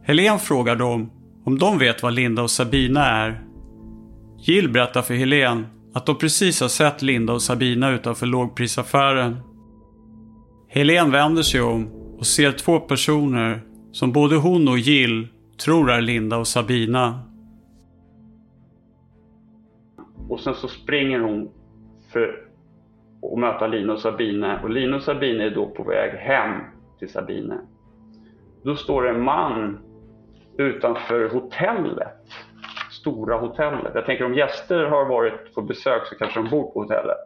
[0.02, 1.10] Helen frågar dem
[1.44, 3.42] om de vet vad Linda och Sabina är.
[4.38, 9.36] Jill berättar för Helen att de precis har sett Linda och Sabina utanför lågprisaffären.
[10.68, 11.88] Helen vänder sig om
[12.18, 13.62] och ser två personer
[13.92, 15.28] som både hon och Jill
[15.64, 17.20] tror är Linda och Sabina.
[20.28, 21.48] Och sen så springer hon
[22.12, 22.42] för
[23.32, 24.60] att möta Lina och Sabine.
[24.62, 26.60] Och Lina och Sabine är då på väg hem
[26.98, 27.58] till Sabine.
[28.62, 29.78] Då står det en man
[30.58, 32.22] utanför hotellet.
[32.90, 33.92] Stora hotellet.
[33.94, 37.18] Jag tänker om gäster har varit på besök så kanske de bor på hotellet.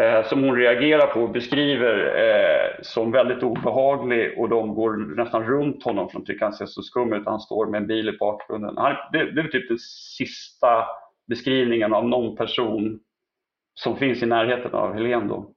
[0.00, 5.44] Eh, som hon reagerar på och beskriver eh, som väldigt obehaglig och de går nästan
[5.44, 7.26] runt honom för de tycker han ser så skum ut.
[7.26, 8.76] Han står med en bil i bakgrunden.
[8.76, 10.86] Han, det, det är typ den sista
[11.30, 13.00] beskrivningen av någon person
[13.74, 15.50] som finns i närheten av Helen då.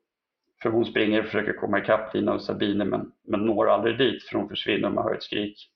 [0.63, 4.23] För hon springer och försöker komma ikapp Lina och Sabine men, men når aldrig dit
[4.23, 5.69] för hon försvinner och man hör ett skrik.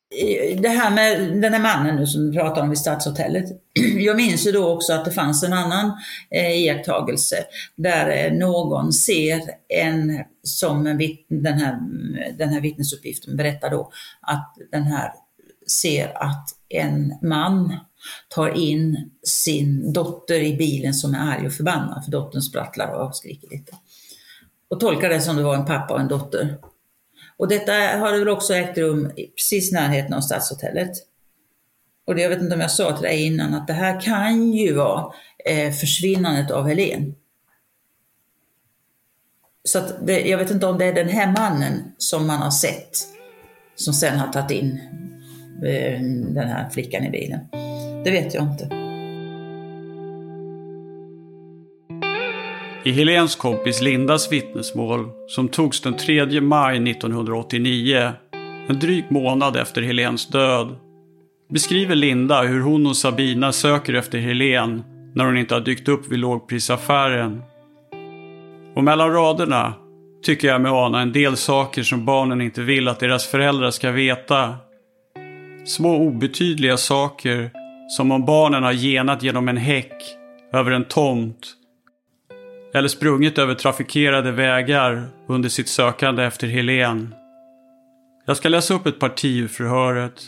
[0.61, 3.45] Det här med den här mannen nu som du pratar om vid Stadshotellet.
[3.97, 5.91] Jag minns ju då också att det fanns en annan
[6.31, 7.35] eh, iakttagelse
[7.75, 11.79] där eh, någon ser en, som en vitt, den, här,
[12.37, 13.91] den här vittnesuppgiften berättar då,
[14.21, 15.11] att den här
[15.67, 17.79] ser att en man
[18.29, 23.15] tar in sin dotter i bilen som är arg och förbannad för dottern sprattlar och
[23.15, 23.75] skriker lite.
[24.69, 26.57] Och tolkar det som det var en pappa och en dotter.
[27.37, 30.91] Och detta har väl också ägt rum precis i närheten av Stadshotellet.
[32.07, 34.53] Och det, jag vet inte om jag sa till dig innan att det här kan
[34.53, 35.13] ju vara
[35.45, 37.15] eh, försvinnandet av Helen.
[39.63, 42.51] Så att det, jag vet inte om det är den här mannen som man har
[42.51, 42.97] sett
[43.75, 44.79] som sen har tagit in
[45.65, 46.01] eh,
[46.33, 47.39] den här flickan i bilen.
[48.03, 48.77] Det vet jag inte.
[52.83, 58.11] I Helens kompis Lindas vittnesmål, som togs den 3 maj 1989,
[58.69, 60.75] en dryg månad efter Helens död,
[61.49, 64.83] beskriver Linda hur hon och Sabina söker efter Helen
[65.15, 67.41] när hon inte har dykt upp vid lågprisaffären.
[68.75, 69.73] Och mellan raderna
[70.23, 73.91] tycker jag mig ana en del saker som barnen inte vill att deras föräldrar ska
[73.91, 74.55] veta.
[75.65, 77.51] Små obetydliga saker
[77.87, 80.03] som om barnen har genat genom en häck,
[80.53, 81.53] över en tomt
[82.73, 87.15] eller sprungit över trafikerade vägar under sitt sökande efter Helen.
[88.25, 90.21] Jag ska läsa upp ett parti ur förhöret.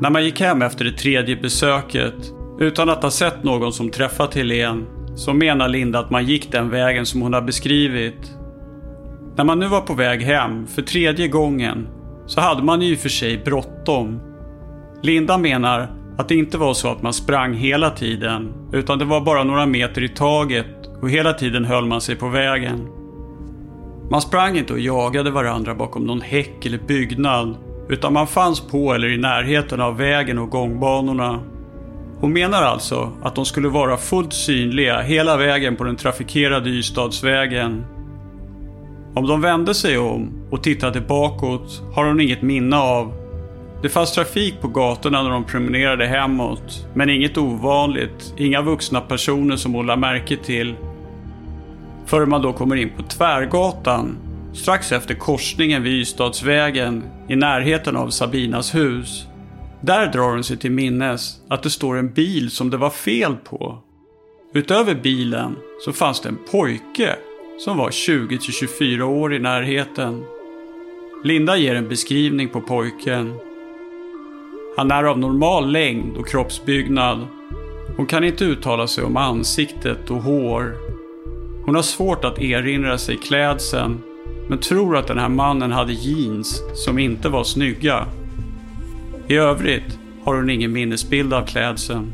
[0.00, 4.34] När man gick hem efter det tredje besöket, utan att ha sett någon som träffat
[4.34, 8.36] Helen, så menar Linda att man gick den vägen som hon har beskrivit.
[9.36, 11.88] När man nu var på väg hem, för tredje gången,
[12.32, 14.20] så hade man ju för sig bråttom.
[15.02, 19.20] Linda menar att det inte var så att man sprang hela tiden, utan det var
[19.20, 20.66] bara några meter i taget
[21.02, 22.88] och hela tiden höll man sig på vägen.
[24.10, 27.56] Man sprang inte och jagade varandra bakom någon häck eller byggnad,
[27.88, 31.40] utan man fanns på eller i närheten av vägen och gångbanorna.
[32.20, 37.84] Hon menar alltså att de skulle vara fullt synliga hela vägen på den trafikerade Ystadsvägen.
[39.14, 43.22] Om de vände sig om och tittade bakåt har hon inget minne av
[43.82, 49.56] det fanns trafik på gatorna när de promenerade hemåt, men inget ovanligt, inga vuxna personer
[49.56, 50.74] som hon lade märke till.
[52.06, 54.16] Förrän man då kommer in på Tvärgatan,
[54.52, 59.26] strax efter korsningen vid Ystadsvägen, i närheten av Sabinas hus.
[59.80, 63.36] Där drar hon sig till minnes att det står en bil som det var fel
[63.36, 63.78] på.
[64.54, 67.16] Utöver bilen så fanns det en pojke
[67.58, 70.24] som var 20-24 år i närheten.
[71.24, 73.34] Linda ger en beskrivning på pojken
[74.76, 77.26] han är av normal längd och kroppsbyggnad.
[77.96, 80.74] Hon kan inte uttala sig om ansiktet och hår.
[81.64, 84.02] Hon har svårt att erinra sig klädseln,
[84.48, 88.06] men tror att den här mannen hade jeans som inte var snygga.
[89.28, 92.12] I övrigt har hon ingen minnesbild av klädseln.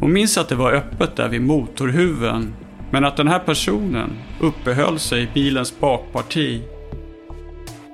[0.00, 2.52] Hon minns att det var öppet där vid motorhuven,
[2.90, 4.10] men att den här personen
[4.40, 6.62] uppehöll sig i bilens bakparti.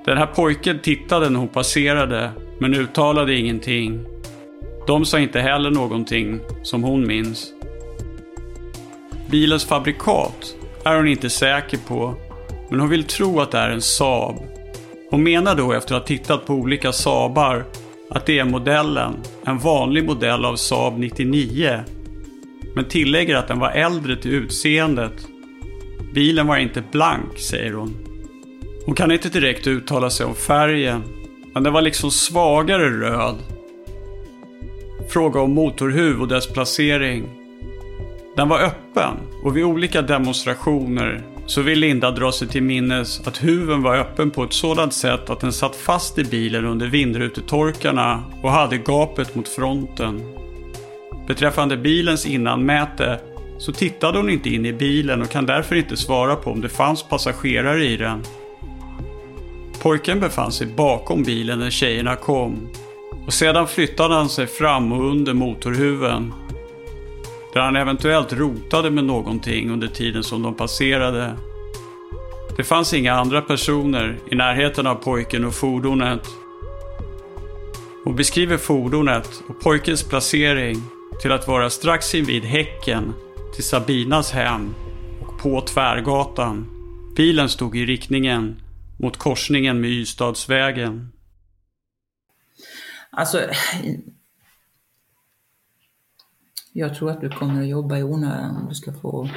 [0.05, 4.05] Den här pojken tittade när hon passerade men uttalade ingenting.
[4.87, 7.53] De sa inte heller någonting som hon minns.
[9.29, 12.15] Bilens fabrikat är hon inte säker på,
[12.69, 14.35] men hon vill tro att det är en Saab.
[15.09, 17.65] Hon menar då efter att ha tittat på olika Saabar
[18.09, 19.13] att det är modellen,
[19.45, 21.79] en vanlig modell av Saab 99.
[22.75, 25.27] Men tillägger att den var äldre till utseendet.
[26.13, 27.95] Bilen var inte blank, säger hon.
[28.85, 31.03] Hon kan inte direkt uttala sig om färgen
[31.53, 33.35] men den var liksom svagare röd.
[35.09, 37.29] Fråga om motorhuv och dess placering.
[38.35, 43.43] Den var öppen och vid olika demonstrationer så vill Linda dra sig till minnes att
[43.43, 48.23] huven var öppen på ett sådant sätt att den satt fast i bilen under vindrutetorkarna
[48.41, 50.21] och hade gapet mot fronten.
[51.27, 53.19] Beträffande bilens innanmäte
[53.57, 56.69] så tittade hon inte in i bilen och kan därför inte svara på om det
[56.69, 58.23] fanns passagerare i den.
[59.81, 62.69] Pojken befann sig bakom bilen när tjejerna kom
[63.25, 66.33] och sedan flyttade han sig fram och under motorhuven.
[67.53, 71.37] Där han eventuellt rotade med någonting under tiden som de passerade.
[72.57, 76.27] Det fanns inga andra personer i närheten av pojken och fordonet.
[78.03, 80.81] Hon beskriver fordonet och pojkens placering
[81.21, 83.13] till att vara strax invid häcken
[83.55, 84.73] till Sabinas hem
[85.21, 86.69] och på Tvärgatan.
[87.15, 88.61] Bilen stod i riktningen
[88.99, 91.11] mot korsningen med Ystadsvägen.
[93.11, 93.39] Alltså,
[96.73, 99.29] jag tror att du kommer att jobba i onödan om du ska få...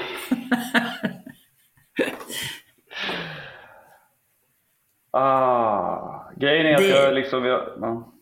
[5.10, 7.44] ah, grejen är att Det- jag liksom...
[7.44, 8.12] Jag, ja.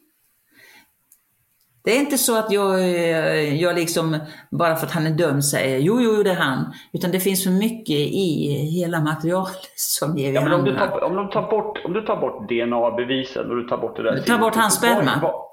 [1.85, 4.17] Det är inte så att jag, eh, jag liksom,
[4.51, 6.73] bara för att han är dömd säger jo, jo, det är han.
[6.93, 8.49] Utan det finns för mycket i
[8.81, 12.01] hela materialet som ger Ja, men om, du tar, om, de tar bort, om du
[12.03, 14.19] tar bort DNA-bevisen och du tar bort det där...
[14.19, 15.11] Ta bort hans sperma.
[15.23, 15.45] vad-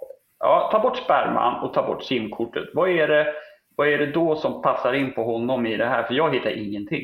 [0.44, 2.64] Ja, ta bort sperman och ta bort simkortet.
[2.74, 3.26] Vad är, det,
[3.76, 6.04] vad är det då som passar in på honom i det här?
[6.04, 7.04] För jag hittar ingenting.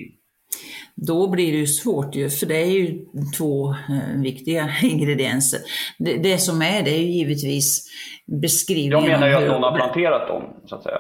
[1.00, 3.06] Då blir det ju svårt ju, för det är ju
[3.38, 5.60] två eh, viktiga ingredienser.
[5.98, 7.89] Det, det som är det är ju givetvis
[8.26, 11.00] beskrivningen Jag menar ju att någon har planterat dem, så att säga.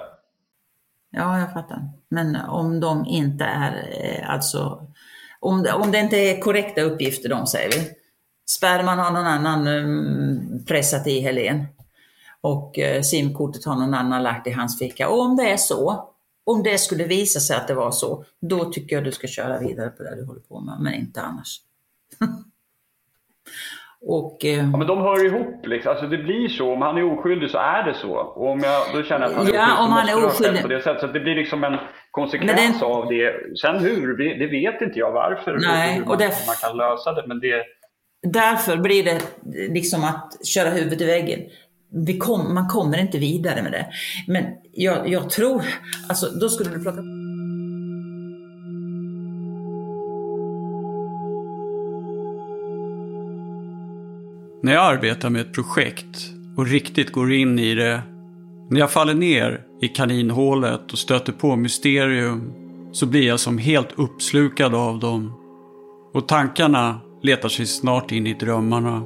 [1.11, 1.79] Ja, jag fattar.
[2.09, 4.81] Men om de inte är, eh, alltså,
[5.39, 7.89] om det, om det inte är korrekta uppgifter de säger vi.
[8.49, 11.65] Sperman har någon annan mm, pressat i Helen
[12.41, 15.09] och eh, simkortet har någon annan lagt i hans ficka.
[15.09, 16.09] Och om det är så,
[16.47, 19.59] om det skulle visa sig att det var så, då tycker jag du ska köra
[19.59, 21.57] vidare på det du håller på med, men inte annars.
[24.01, 25.65] och eh, Ja, men de hör ihop.
[25.65, 25.91] Liksom.
[25.91, 26.73] Alltså, det blir så.
[26.73, 28.11] Om han är oskyldig så är det så.
[28.11, 30.61] Och om jag då känner att han är Ja, oskyldig om han är det oskyldig.
[30.61, 31.01] på det sättet.
[31.01, 31.77] Så det blir liksom en
[32.11, 33.57] konsekvens den- av det.
[33.61, 35.57] Sen hur, det det vet inte jag varför.
[35.61, 37.27] Nej, hur och man, det- man kan lösa det.
[37.27, 37.63] Men det...
[38.21, 39.21] Därför blir det
[39.73, 41.39] liksom att köra huvudet i väggen.
[41.89, 43.87] Vi kom, man kommer inte vidare med det.
[44.27, 45.63] Men jag, jag tror,
[46.09, 47.01] alltså då skulle du plocka
[54.61, 58.01] När jag arbetar med ett projekt och riktigt går in i det,
[58.69, 62.53] när jag faller ner i kaninhålet och stöter på mysterium,
[62.91, 65.33] så blir jag som helt uppslukad av dem.
[66.13, 69.03] Och tankarna letar sig snart in i drömmarna.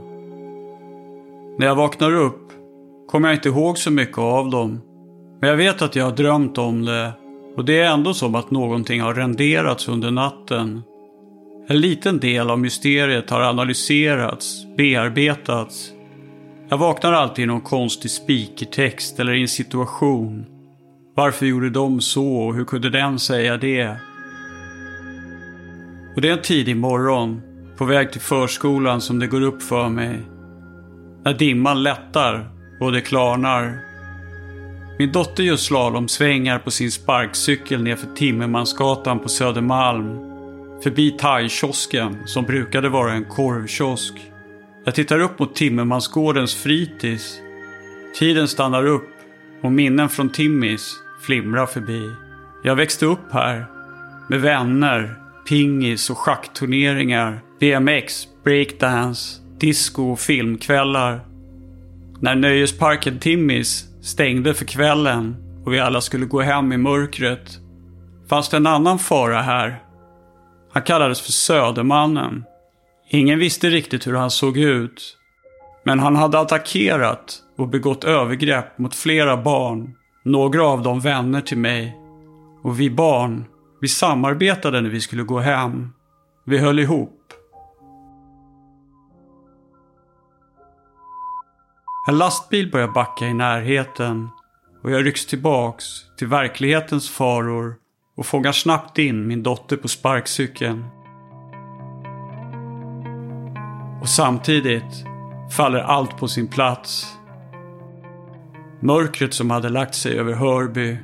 [1.60, 2.41] När jag vaknar upp
[3.08, 4.82] kommer jag inte ihåg så mycket av dem.
[5.42, 7.12] Men jag vet att jag har drömt om det
[7.58, 10.82] och det är ändå som att någonting har renderats under natten.
[11.68, 15.92] En liten del av mysteriet har analyserats, bearbetats.
[16.70, 20.46] Jag vaknar alltid i någon konstig speakertext eller i en situation.
[21.16, 23.96] Varför gjorde de så och hur kunde den säga det?
[26.16, 27.42] Och det är en tidig morgon,
[27.78, 30.20] på väg till förskolan som det går upp för mig.
[31.24, 32.51] När dimman lättar
[32.82, 33.80] och det klarnar.
[35.00, 40.32] Min dotter gör slalomsvängar på sin sparkcykel nerför Timmermansgatan på Södermalm
[40.84, 44.14] förbi thaikiosken som brukade vara en korvkiosk.
[44.86, 47.40] Jag tittar upp mot Timmermansgårdens fritids.
[48.20, 49.10] Tiden stannar upp
[49.64, 50.94] och minnen från Timmis
[51.26, 52.10] flimrar förbi.
[52.64, 53.66] Jag växte upp här
[54.30, 55.16] med vänner,
[55.50, 61.31] pingis och schackturneringar, BMX, breakdance, disco och filmkvällar.
[62.22, 67.60] När nöjesparken Timmis stängde för kvällen och vi alla skulle gå hem i mörkret
[68.30, 69.82] fanns det en annan fara här
[70.74, 72.44] han kallades för Södermannen.
[73.10, 75.18] Ingen visste riktigt hur han såg ut.
[75.84, 79.96] Men han hade attackerat och begått övergrepp mot flera barn.
[80.24, 81.98] Några av dem vänner till mig.
[82.64, 83.46] Och vi barn,
[83.82, 85.90] vi samarbetade när vi skulle gå hem.
[86.46, 87.21] Vi höll ihop.
[92.08, 94.30] En lastbil börjar backa i närheten
[94.84, 95.86] och jag rycks tillbaks
[96.18, 97.76] till verklighetens faror
[98.18, 100.86] och fångar snabbt in min dotter på sparkcykeln.
[104.02, 105.06] Och samtidigt
[105.58, 107.18] faller allt på sin plats.
[108.80, 110.98] Mörkret som hade lagt sig över Hörby.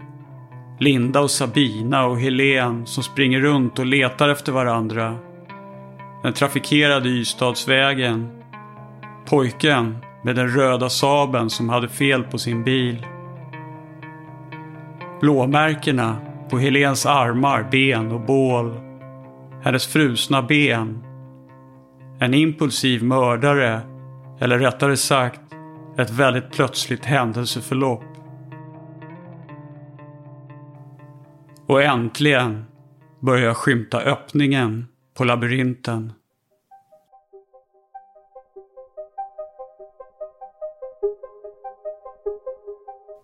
[0.79, 5.17] Linda och Sabina och Helen som springer runt och letar efter varandra.
[6.23, 8.43] Den trafikerade Ystadsvägen.
[9.25, 13.05] Pojken med den röda saben som hade fel på sin bil.
[15.21, 16.17] Blåmärkena
[16.49, 18.73] på Helens armar, ben och bål.
[19.63, 21.03] hennes frusna ben.
[22.19, 23.81] En impulsiv mördare,
[24.39, 25.41] eller rättare sagt
[25.97, 28.05] ett väldigt plötsligt händelseförlopp.
[31.67, 32.65] Och äntligen
[33.19, 36.13] börjar jag skymta öppningen på labyrinten.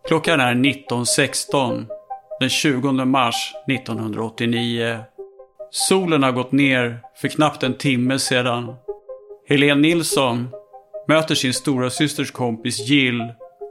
[0.08, 1.86] Klockan är 19.16
[2.40, 5.00] den 20 mars 1989.
[5.72, 8.76] Solen har gått ner för knappt en timme sedan.
[9.50, 10.50] Helene Nilsson
[11.08, 13.22] möter sin stora systers kompis Jill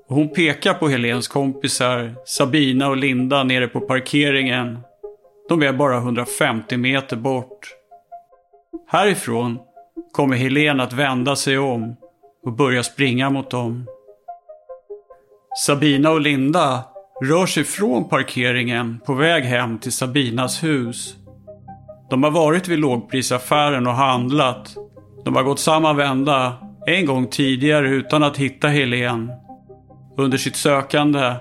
[0.08, 4.78] och hon pekar på Helens kompisar Sabina och Linda nere på parkeringen.
[5.48, 7.68] De är bara 150 meter bort.
[8.88, 9.58] Härifrån
[10.12, 11.96] kommer Helene att vända sig om
[12.44, 13.86] och börja springa mot dem.
[15.54, 16.84] Sabina och Linda
[17.22, 21.16] rör sig från parkeringen på väg hem till Sabinas hus.
[22.10, 24.74] De har varit vid lågprisaffären och handlat.
[25.24, 26.54] De har gått samma vända
[26.86, 29.32] en gång tidigare utan att hitta Helen.
[30.16, 31.34] Under sitt sökande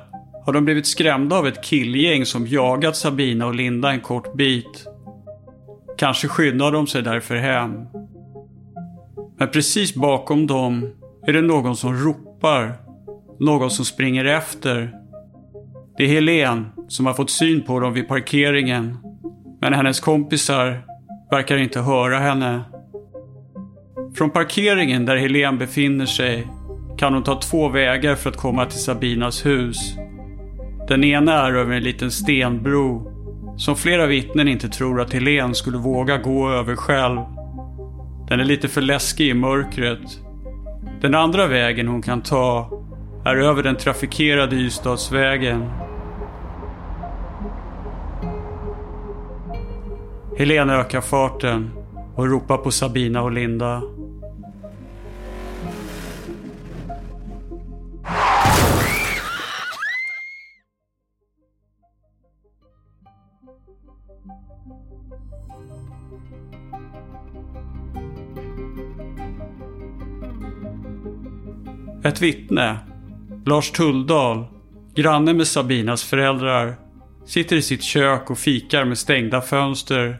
[0.45, 4.88] har de blivit skrämda av ett killgäng som jagat Sabina och Linda en kort bit.
[5.97, 7.72] Kanske skyndar de sig därför hem.
[9.38, 10.89] Men precis bakom dem
[11.28, 12.90] är det någon som ropar.
[13.41, 14.91] Någon som springer efter.
[15.97, 18.97] Det är Helen som har fått syn på dem vid parkeringen.
[19.61, 20.85] Men hennes kompisar
[21.31, 22.61] verkar inte höra henne.
[24.15, 26.47] Från parkeringen där Helen befinner sig
[26.97, 29.95] kan hon ta två vägar för att komma till Sabinas hus.
[30.87, 33.11] Den ena är över en liten stenbro
[33.57, 37.19] som flera vittnen inte tror att Helen skulle våga gå över själv.
[38.29, 40.19] Den är lite för läskig i mörkret.
[41.01, 42.80] Den andra vägen hon kan ta
[43.26, 45.69] är över den trafikerade Ystadsvägen.
[50.38, 51.72] Helena ökar farten
[52.15, 53.82] och ropar på Sabina och Linda.
[72.03, 72.90] Ett vittne,
[73.45, 74.45] Lars Tulldal,
[74.95, 76.75] granne med Sabinas föräldrar,
[77.25, 80.19] sitter i sitt kök och fikar med stängda fönster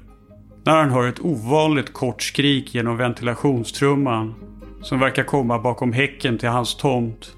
[0.66, 4.36] när han hör ett ovanligt kort skrik genom ventilationstrumman
[4.82, 7.36] som verkar komma bakom häcken till hans tomt.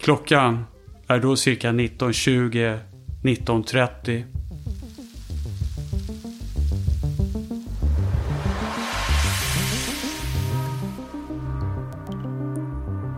[0.00, 0.64] Klockan
[1.08, 2.78] är då cirka 19.20,
[3.22, 4.31] 19.30.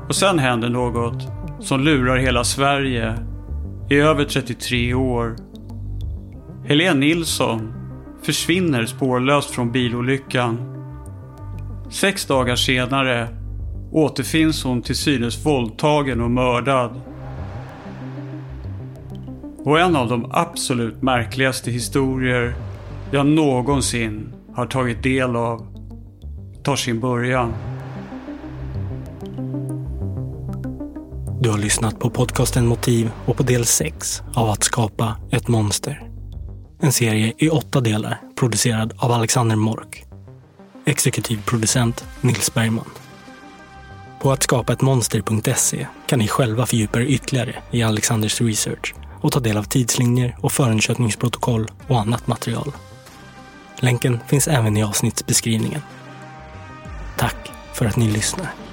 [0.09, 1.29] Och sen händer något
[1.61, 3.15] som lurar hela Sverige
[3.91, 5.37] i över 33 år.
[6.65, 7.73] Helene Nilsson
[8.23, 10.59] försvinner spårlöst från bilolyckan.
[11.91, 13.29] Sex dagar senare
[13.93, 17.01] återfinns hon till synes våldtagen och mördad.
[19.65, 22.55] Och en av de absolut märkligaste historier
[23.11, 25.67] jag någonsin har tagit del av
[26.63, 27.53] tar sin början.
[31.45, 36.09] Du har lyssnat på podcasten Motiv och på del 6 av Att skapa ett monster.
[36.81, 40.05] En serie i åtta delar producerad av Alexander Mork.
[40.87, 42.91] Exekutiv producent Nils Bergman.
[44.21, 49.65] På attskapaettmonster.se kan ni själva fördjupa er ytterligare i Alexanders research och ta del av
[49.65, 52.73] tidslinjer och förundersökningsprotokoll och annat material.
[53.81, 55.81] Länken finns även i avsnittsbeskrivningen.
[57.17, 58.64] Tack för att ni lyssnar.